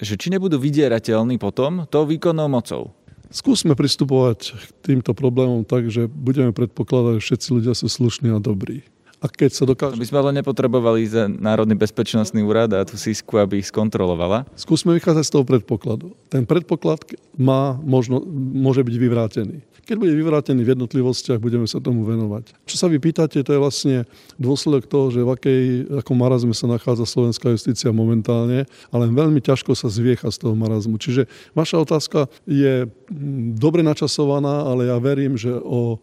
že 0.00 0.16
či 0.16 0.32
nebudú 0.32 0.56
vydierateľní 0.56 1.36
potom 1.36 1.84
tou 1.86 2.08
výkonnou 2.08 2.48
mocou. 2.48 2.96
Skúsme 3.30 3.78
pristupovať 3.78 4.58
k 4.58 4.60
týmto 4.82 5.14
problémom 5.14 5.62
tak, 5.62 5.86
že 5.86 6.10
budeme 6.10 6.50
predpokladať, 6.50 7.20
že 7.20 7.24
všetci 7.30 7.48
ľudia 7.54 7.72
sú 7.78 7.86
slušní 7.86 8.34
a 8.34 8.42
dobrí. 8.42 8.82
A 9.20 9.28
keď 9.28 9.50
sa 9.52 9.64
dokáže... 9.68 10.00
My 10.00 10.08
sme 10.08 10.18
ale 10.24 10.40
nepotrebovali 10.40 11.04
za 11.04 11.28
Národný 11.28 11.76
bezpečnostný 11.76 12.40
úrad 12.40 12.72
a 12.72 12.88
tú 12.88 12.96
sísku, 12.96 13.36
aby 13.36 13.60
ich 13.60 13.68
skontrolovala. 13.68 14.48
Skúsme 14.56 14.96
vychádzať 14.96 15.24
z 15.28 15.32
toho 15.36 15.44
predpokladu. 15.44 16.16
Ten 16.32 16.48
predpoklad 16.48 17.04
má 17.36 17.76
možno, 17.84 18.24
môže 18.32 18.80
byť 18.80 18.96
vyvrátený. 18.96 19.60
Keď 19.90 19.98
bude 19.98 20.14
vyvrátený 20.14 20.62
v 20.62 20.78
jednotlivostiach, 20.78 21.42
budeme 21.42 21.66
sa 21.66 21.82
tomu 21.82 22.06
venovať. 22.06 22.54
Čo 22.62 22.78
sa 22.78 22.86
vy 22.86 23.02
pýtate, 23.02 23.42
to 23.42 23.50
je 23.50 23.58
vlastne 23.58 23.96
dôsledok 24.38 24.86
toho, 24.86 25.10
že 25.10 25.26
v 25.26 25.34
akej, 25.34 25.62
ako 25.98 26.12
marazme 26.14 26.54
sa 26.54 26.70
nachádza 26.70 27.10
slovenská 27.10 27.50
justícia 27.50 27.90
momentálne, 27.90 28.70
ale 28.94 29.04
veľmi 29.10 29.42
ťažko 29.42 29.74
sa 29.74 29.90
zviecha 29.90 30.30
z 30.30 30.46
toho 30.46 30.54
marazmu. 30.54 30.94
Čiže 30.94 31.26
vaša 31.58 31.82
otázka 31.82 32.30
je 32.46 32.86
mm, 32.86 33.58
dobre 33.58 33.82
načasovaná, 33.82 34.62
ale 34.62 34.86
ja 34.86 34.96
verím, 35.02 35.34
že 35.34 35.50
o 35.50 35.98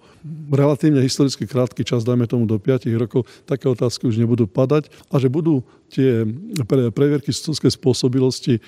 relatívne 0.52 1.00
historicky 1.00 1.48
krátky 1.48 1.88
čas, 1.88 2.04
dajme 2.04 2.28
tomu 2.28 2.44
do 2.44 2.60
5 2.60 2.92
rokov, 3.00 3.07
také 3.48 3.66
otázky 3.72 4.06
už 4.08 4.20
nebudú 4.20 4.46
padať 4.46 4.92
a 5.10 5.16
že 5.18 5.32
budú 5.32 5.64
tie 5.88 6.28
previerky 6.92 7.32
sudskej 7.32 7.72
spôsobilosti 7.72 8.60
e, 8.60 8.62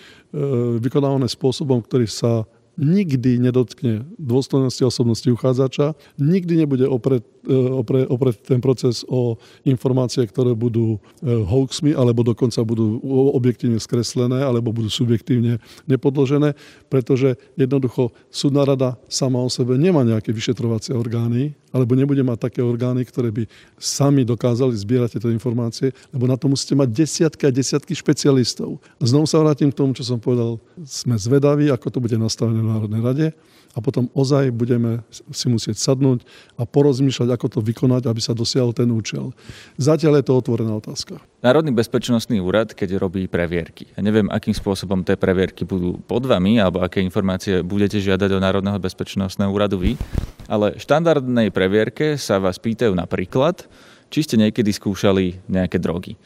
vykonávané 0.80 1.28
spôsobom, 1.28 1.84
ktorý 1.84 2.08
sa 2.08 2.48
nikdy 2.80 3.44
nedotkne 3.44 4.08
dôstojnosti 4.16 4.88
osobnosti 4.88 5.28
uchádzača, 5.28 6.00
nikdy 6.16 6.64
nebude 6.64 6.88
opred, 6.88 7.28
e, 7.44 7.52
opre, 7.52 8.08
opred 8.08 8.40
ten 8.40 8.64
proces 8.64 9.04
o 9.12 9.36
informácie, 9.68 10.24
ktoré 10.24 10.56
budú 10.56 10.96
e, 10.96 11.28
hoaxmi, 11.28 11.92
alebo 11.92 12.24
dokonca 12.24 12.64
budú 12.64 13.04
objektívne 13.36 13.84
skreslené, 13.84 14.40
alebo 14.40 14.72
budú 14.72 14.88
subjektívne 14.88 15.60
nepodložené, 15.92 16.56
pretože 16.88 17.36
jednoducho 17.60 18.16
súdna 18.32 18.64
rada 18.64 18.96
sama 19.12 19.44
o 19.44 19.52
sebe 19.52 19.76
nemá 19.76 20.08
nejaké 20.08 20.32
vyšetrovacie 20.32 20.96
orgány, 20.96 21.52
alebo 21.70 21.94
nebude 21.94 22.26
mať 22.26 22.50
také 22.50 22.62
orgány, 22.66 23.06
ktoré 23.06 23.30
by 23.30 23.44
sami 23.78 24.26
dokázali 24.26 24.74
zbierať 24.74 25.18
tieto 25.18 25.30
informácie, 25.30 25.94
lebo 26.10 26.26
na 26.26 26.34
to 26.34 26.50
musíte 26.50 26.74
mať 26.74 26.90
desiatky 26.90 27.44
a 27.46 27.54
desiatky 27.54 27.94
špecialistov. 27.94 28.82
Znovu 28.98 29.30
sa 29.30 29.42
vrátim 29.42 29.70
k 29.70 29.78
tomu, 29.78 29.94
čo 29.94 30.02
som 30.02 30.18
povedal. 30.18 30.58
Sme 30.82 31.20
zvedaví, 31.20 31.70
ako 31.70 31.88
to 31.94 32.00
bude 32.02 32.18
nastavené 32.18 32.62
Národnej 32.70 33.02
rade 33.02 33.28
a 33.78 33.80
potom 33.86 34.10
ozaj 34.18 34.50
budeme 34.50 35.06
si 35.14 35.46
musieť 35.46 35.78
sadnúť 35.78 36.26
a 36.58 36.66
porozmýšľať, 36.66 37.30
ako 37.30 37.48
to 37.48 37.60
vykonať, 37.62 38.10
aby 38.10 38.22
sa 38.22 38.34
dosiahol 38.34 38.74
ten 38.74 38.90
účel. 38.90 39.30
Zatiaľ 39.78 40.20
je 40.20 40.26
to 40.26 40.34
otvorená 40.34 40.74
otázka. 40.74 41.22
Národný 41.46 41.72
bezpečnostný 41.72 42.42
úrad, 42.42 42.74
keď 42.74 42.98
robí 42.98 43.30
previerky, 43.30 43.88
ja 43.94 44.02
neviem, 44.02 44.28
akým 44.28 44.58
spôsobom 44.58 45.06
tie 45.06 45.16
previerky 45.16 45.64
budú 45.64 46.02
pod 46.04 46.26
vami, 46.26 46.58
alebo 46.58 46.82
aké 46.82 47.00
informácie 47.00 47.62
budete 47.62 48.02
žiadať 48.02 48.30
od 48.36 48.44
Národného 48.44 48.82
bezpečnostného 48.82 49.54
úradu 49.54 49.78
vy, 49.78 49.96
ale 50.50 50.76
v 50.76 50.82
štandardnej 50.82 51.54
previerke 51.54 52.18
sa 52.18 52.42
vás 52.42 52.58
pýtajú 52.58 52.92
napríklad, 52.98 53.70
či 54.10 54.26
ste 54.26 54.36
niekedy 54.42 54.74
skúšali 54.74 55.46
nejaké 55.46 55.78
drogy. 55.78 56.18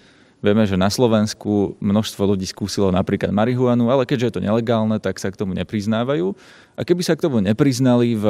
Vieme, 0.43 0.67
že 0.67 0.75
na 0.75 0.91
Slovensku 0.91 1.79
množstvo 1.79 2.36
ľudí 2.36 2.43
skúsilo 2.43 2.91
napríklad 2.91 3.32
marihuanu, 3.32 3.88
ale 3.88 4.03
keďže 4.03 4.27
je 4.27 4.34
to 4.36 4.43
nelegálne, 4.43 4.99
tak 4.99 5.15
sa 5.15 5.32
k 5.32 5.39
tomu 5.39 5.56
nepriznávajú. 5.56 6.36
A 6.75 6.84
keby 6.84 6.99
sa 6.99 7.15
k 7.15 7.23
tomu 7.23 7.39
nepriznali 7.39 8.19
v 8.19 8.25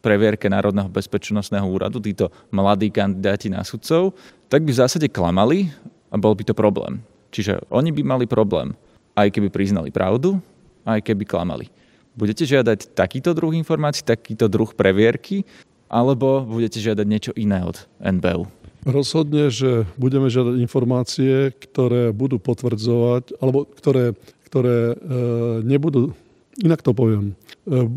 previerke 0.00 0.48
Národného 0.48 0.88
bezpečnostného 0.88 1.68
úradu 1.68 2.00
títo 2.00 2.32
mladí 2.48 2.88
kandidáti 2.88 3.52
na 3.52 3.60
sudcov, 3.60 4.16
tak 4.48 4.64
by 4.64 4.72
v 4.72 4.80
zásade 4.88 5.04
klamali 5.12 5.68
a 6.08 6.16
bol 6.16 6.32
by 6.32 6.48
to 6.48 6.56
problém. 6.56 7.04
Čiže 7.28 7.60
oni 7.68 7.92
by 7.92 8.00
mali 8.00 8.24
problém, 8.24 8.72
aj 9.12 9.28
keby 9.28 9.52
priznali 9.52 9.92
pravdu, 9.92 10.40
aj 10.88 11.04
keby 11.04 11.28
klamali. 11.28 11.68
Budete 12.16 12.48
žiadať 12.48 12.96
takýto 12.96 13.36
druh 13.36 13.52
informácií, 13.52 14.00
takýto 14.00 14.48
druh 14.48 14.72
previerky, 14.72 15.44
alebo 15.92 16.40
budete 16.40 16.80
žiadať 16.80 17.04
niečo 17.04 17.32
iné 17.36 17.60
od 17.68 17.84
NBU? 18.00 18.63
Rozhodne, 18.84 19.48
že 19.48 19.88
budeme 19.96 20.28
žiadať 20.28 20.60
informácie, 20.60 21.56
ktoré 21.56 22.12
budú 22.12 22.36
potvrdzovať, 22.36 23.40
alebo 23.40 23.64
ktoré, 23.64 24.12
ktoré 24.44 24.92
e, 24.92 24.96
nebudú, 25.64 26.12
inak 26.60 26.84
to 26.84 26.92
poviem. 26.92 27.32
E, 27.32 27.34
e, 27.72 27.88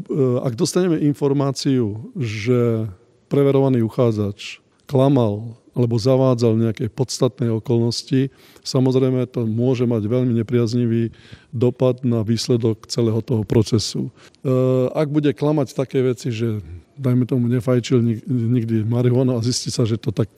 ak 0.47 0.56
dostaneme 0.56 1.04
informáciu, 1.04 2.08
že 2.15 2.88
preverovaný 3.28 3.84
uchádzač 3.84 4.63
klamal 4.88 5.60
alebo 5.78 5.93
zavádzal 6.02 6.58
nejaké 6.58 6.89
podstatné 6.89 7.54
okolnosti, 7.54 8.34
samozrejme 8.65 9.30
to 9.30 9.45
môže 9.45 9.86
mať 9.86 10.10
veľmi 10.10 10.34
nepriaznivý 10.41 11.13
dopad 11.54 12.02
na 12.02 12.26
výsledok 12.26 12.89
celého 12.89 13.21
toho 13.21 13.45
procesu. 13.45 14.10
Ak 14.97 15.13
bude 15.13 15.38
klamať 15.38 15.78
také 15.78 16.02
veci, 16.02 16.34
že 16.34 16.65
dajme 16.97 17.30
tomu, 17.30 17.45
nefajčil 17.45 18.02
nikdy 18.26 18.89
marihuanu 18.89 19.38
a 19.38 19.45
zistí 19.45 19.69
sa, 19.69 19.86
že 19.86 20.02
to 20.02 20.10
tak 20.10 20.34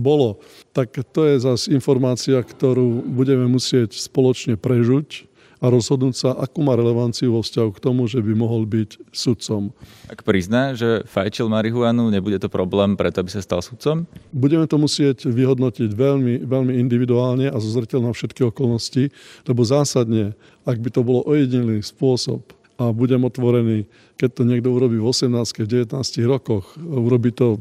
bolo, 0.00 0.40
tak 0.72 0.96
to 1.12 1.28
je 1.28 1.44
zase 1.44 1.68
informácia, 1.76 2.40
ktorú 2.40 3.04
budeme 3.04 3.44
musieť 3.52 3.92
spoločne 3.92 4.56
prežuť 4.56 5.28
a 5.60 5.68
rozhodnúť 5.68 6.14
sa, 6.16 6.30
akú 6.32 6.64
má 6.64 6.72
relevanciu 6.72 7.36
vo 7.36 7.44
vzťahu 7.44 7.70
k 7.76 7.82
tomu, 7.84 8.08
že 8.08 8.24
by 8.24 8.32
mohol 8.32 8.64
byť 8.64 9.12
sudcom. 9.12 9.76
Ak 10.08 10.24
prizná, 10.24 10.72
že 10.72 11.04
fajčil 11.04 11.52
marihuanu, 11.52 12.08
nebude 12.08 12.40
to 12.40 12.48
problém 12.48 12.96
preto, 12.96 13.20
aby 13.20 13.28
sa 13.28 13.44
stal 13.44 13.60
sudcom? 13.60 14.08
Budeme 14.32 14.64
to 14.64 14.80
musieť 14.80 15.28
vyhodnotiť 15.28 15.92
veľmi, 15.92 16.48
veľmi 16.48 16.72
individuálne 16.80 17.52
a 17.52 17.56
zo 17.60 17.76
na 17.80 18.12
všetky 18.12 18.48
okolnosti, 18.48 19.12
lebo 19.44 19.60
zásadne, 19.60 20.32
ak 20.64 20.80
by 20.80 20.88
to 20.88 21.04
bolo 21.04 21.20
ojedinelý 21.28 21.84
spôsob 21.84 22.40
a 22.80 22.88
budem 22.96 23.20
otvorený 23.20 23.84
keď 24.20 24.30
to 24.36 24.42
niekto 24.44 24.68
urobí 24.68 25.00
v 25.00 25.08
18, 25.08 25.32
v 25.64 25.88
19 25.88 25.96
rokoch, 26.28 26.76
urobí 26.76 27.32
to 27.32 27.56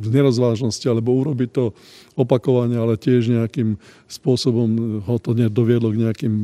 z 0.00 0.08
nerozvážnosti, 0.08 0.88
alebo 0.88 1.12
urobí 1.12 1.44
to 1.44 1.76
opakovane, 2.16 2.72
ale 2.80 2.96
tiež 2.96 3.28
nejakým 3.28 3.76
spôsobom 4.08 5.04
ho 5.04 5.16
to 5.20 5.36
doviedlo 5.36 5.92
k 5.92 6.00
nejakým 6.08 6.34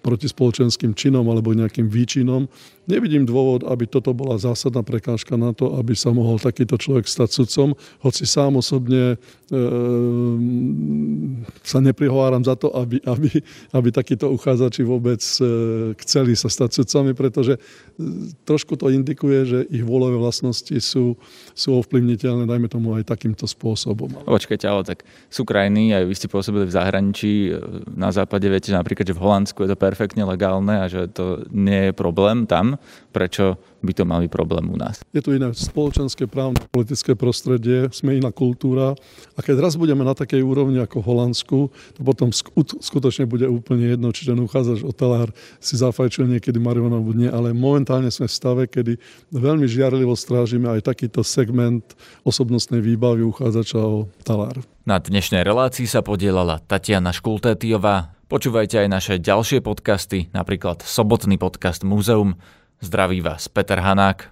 protispoločenským 0.00 0.96
činom 0.96 1.28
alebo 1.28 1.52
nejakým 1.52 1.92
výčinom. 1.92 2.48
Nevidím 2.86 3.26
dôvod, 3.26 3.66
aby 3.66 3.84
toto 3.86 4.14
bola 4.14 4.38
zásadná 4.38 4.80
prekážka 4.80 5.34
na 5.34 5.50
to, 5.50 5.74
aby 5.76 5.92
sa 5.92 6.14
mohol 6.14 6.38
takýto 6.38 6.78
človek 6.78 7.04
stať 7.06 7.42
sudcom, 7.42 7.74
hoci 8.00 8.24
sám 8.24 8.62
osobne 8.62 9.18
e, 9.50 9.56
sa 11.66 11.82
neprihováram 11.82 12.46
za 12.46 12.54
to, 12.54 12.70
aby, 12.74 13.02
aby, 13.02 13.42
aby 13.74 13.88
takíto 13.90 14.30
uchádzači 14.30 14.86
vôbec 14.86 15.18
e, 15.18 15.42
chceli 15.98 16.38
sa 16.38 16.46
stať 16.46 16.82
sudcami, 16.82 17.10
pretože 17.10 17.58
e, 17.58 17.60
trošku 18.44 18.76
to 18.76 18.92
indikuje, 18.92 19.38
že 19.48 19.58
ich 19.72 19.80
vôľové 19.80 20.20
vlastnosti 20.20 20.76
sú, 20.80 21.16
sú 21.56 21.68
ovplyvniteľné, 21.80 22.44
dajme 22.44 22.68
tomu 22.68 22.92
aj 22.96 23.08
takýmto 23.08 23.48
spôsobom. 23.48 24.12
Počkajte, 24.28 24.66
ale 24.68 24.82
tak 24.84 25.08
sú 25.32 25.48
krajiny, 25.48 25.96
aj 25.96 26.04
vy 26.04 26.14
ste 26.14 26.28
pôsobili 26.28 26.68
v 26.68 26.76
zahraničí, 26.76 27.32
na 27.96 28.12
západe 28.12 28.44
viete, 28.46 28.72
napríklad, 28.72 29.08
že 29.08 29.16
v 29.16 29.22
Holandsku 29.24 29.64
je 29.64 29.70
to 29.72 29.78
perfektne 29.80 30.28
legálne 30.28 30.76
a 30.76 30.86
že 30.86 31.08
to 31.08 31.48
nie 31.50 31.90
je 31.90 31.92
problém 31.96 32.44
tam. 32.44 32.76
Prečo 33.12 33.56
by 33.82 33.92
to 33.92 34.04
mali 34.04 34.28
problém 34.28 34.68
u 34.70 34.76
nás? 34.76 35.00
Je 35.12 35.20
tu 35.20 35.32
iné 35.32 35.52
spoločenské, 35.52 36.28
právne, 36.28 36.60
politické 36.72 37.16
prostredie, 37.16 37.88
sme 37.92 38.16
iná 38.16 38.32
kultúra 38.32 38.96
a 39.36 39.40
keď 39.40 39.64
raz 39.64 39.74
budeme 39.76 40.04
na 40.04 40.16
takej 40.16 40.40
úrovni 40.44 40.80
ako 40.80 41.02
Holandsku, 41.02 41.58
to 41.96 42.00
potom 42.00 42.30
skutočne 42.80 43.28
bude 43.28 43.48
úplne 43.48 43.92
jedno, 43.92 44.12
či 44.12 44.28
ten 44.28 44.38
uchádzač 44.40 44.84
o 44.84 44.92
talár 44.92 45.34
si 45.60 45.76
zafajčil 45.76 46.28
niekedy 46.28 46.56
marihuana 46.56 47.00
alebo 47.00 47.12
nie, 47.16 47.28
ale 47.28 47.56
momentálne 47.56 48.08
sme 48.12 48.28
v 48.28 48.34
stave, 48.34 48.62
kedy 48.68 48.96
veľmi 49.32 49.68
žiarlivo 49.68 50.16
strážime 50.16 50.68
aj 50.72 50.86
takýto 50.92 51.24
segment 51.26 51.96
osobnostnej 52.26 52.80
výbavy 52.84 53.24
uchádzača 53.24 53.80
o 53.80 54.08
talár. 54.22 54.60
Na 54.86 55.02
dnešnej 55.02 55.42
relácii 55.42 55.90
sa 55.90 55.98
podielala 55.98 56.62
Tatiana 56.62 57.10
Škultétiová. 57.10 58.14
Počúvajte 58.26 58.82
aj 58.82 58.88
naše 58.90 59.14
ďalšie 59.22 59.62
podcasty, 59.62 60.30
napríklad 60.30 60.82
sobotný 60.82 61.38
podcast 61.38 61.86
Múzeum. 61.86 62.38
Zdraví 62.80 63.20
vás 63.20 63.48
Peter 63.48 63.80
Hanák. 63.80 64.30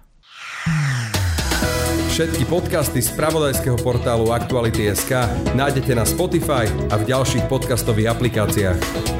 Všetky 2.07 2.45
podcasty 2.45 3.01
z 3.01 3.11
pravodajského 3.11 3.77
portálu 3.77 4.31
Aktuality.sk 4.31 5.11
nájdete 5.51 5.95
na 5.95 6.05
Spotify 6.05 6.63
a 6.87 6.95
v 6.95 7.03
ďalších 7.11 7.43
podcastových 7.51 8.07
aplikáciách. 8.15 9.14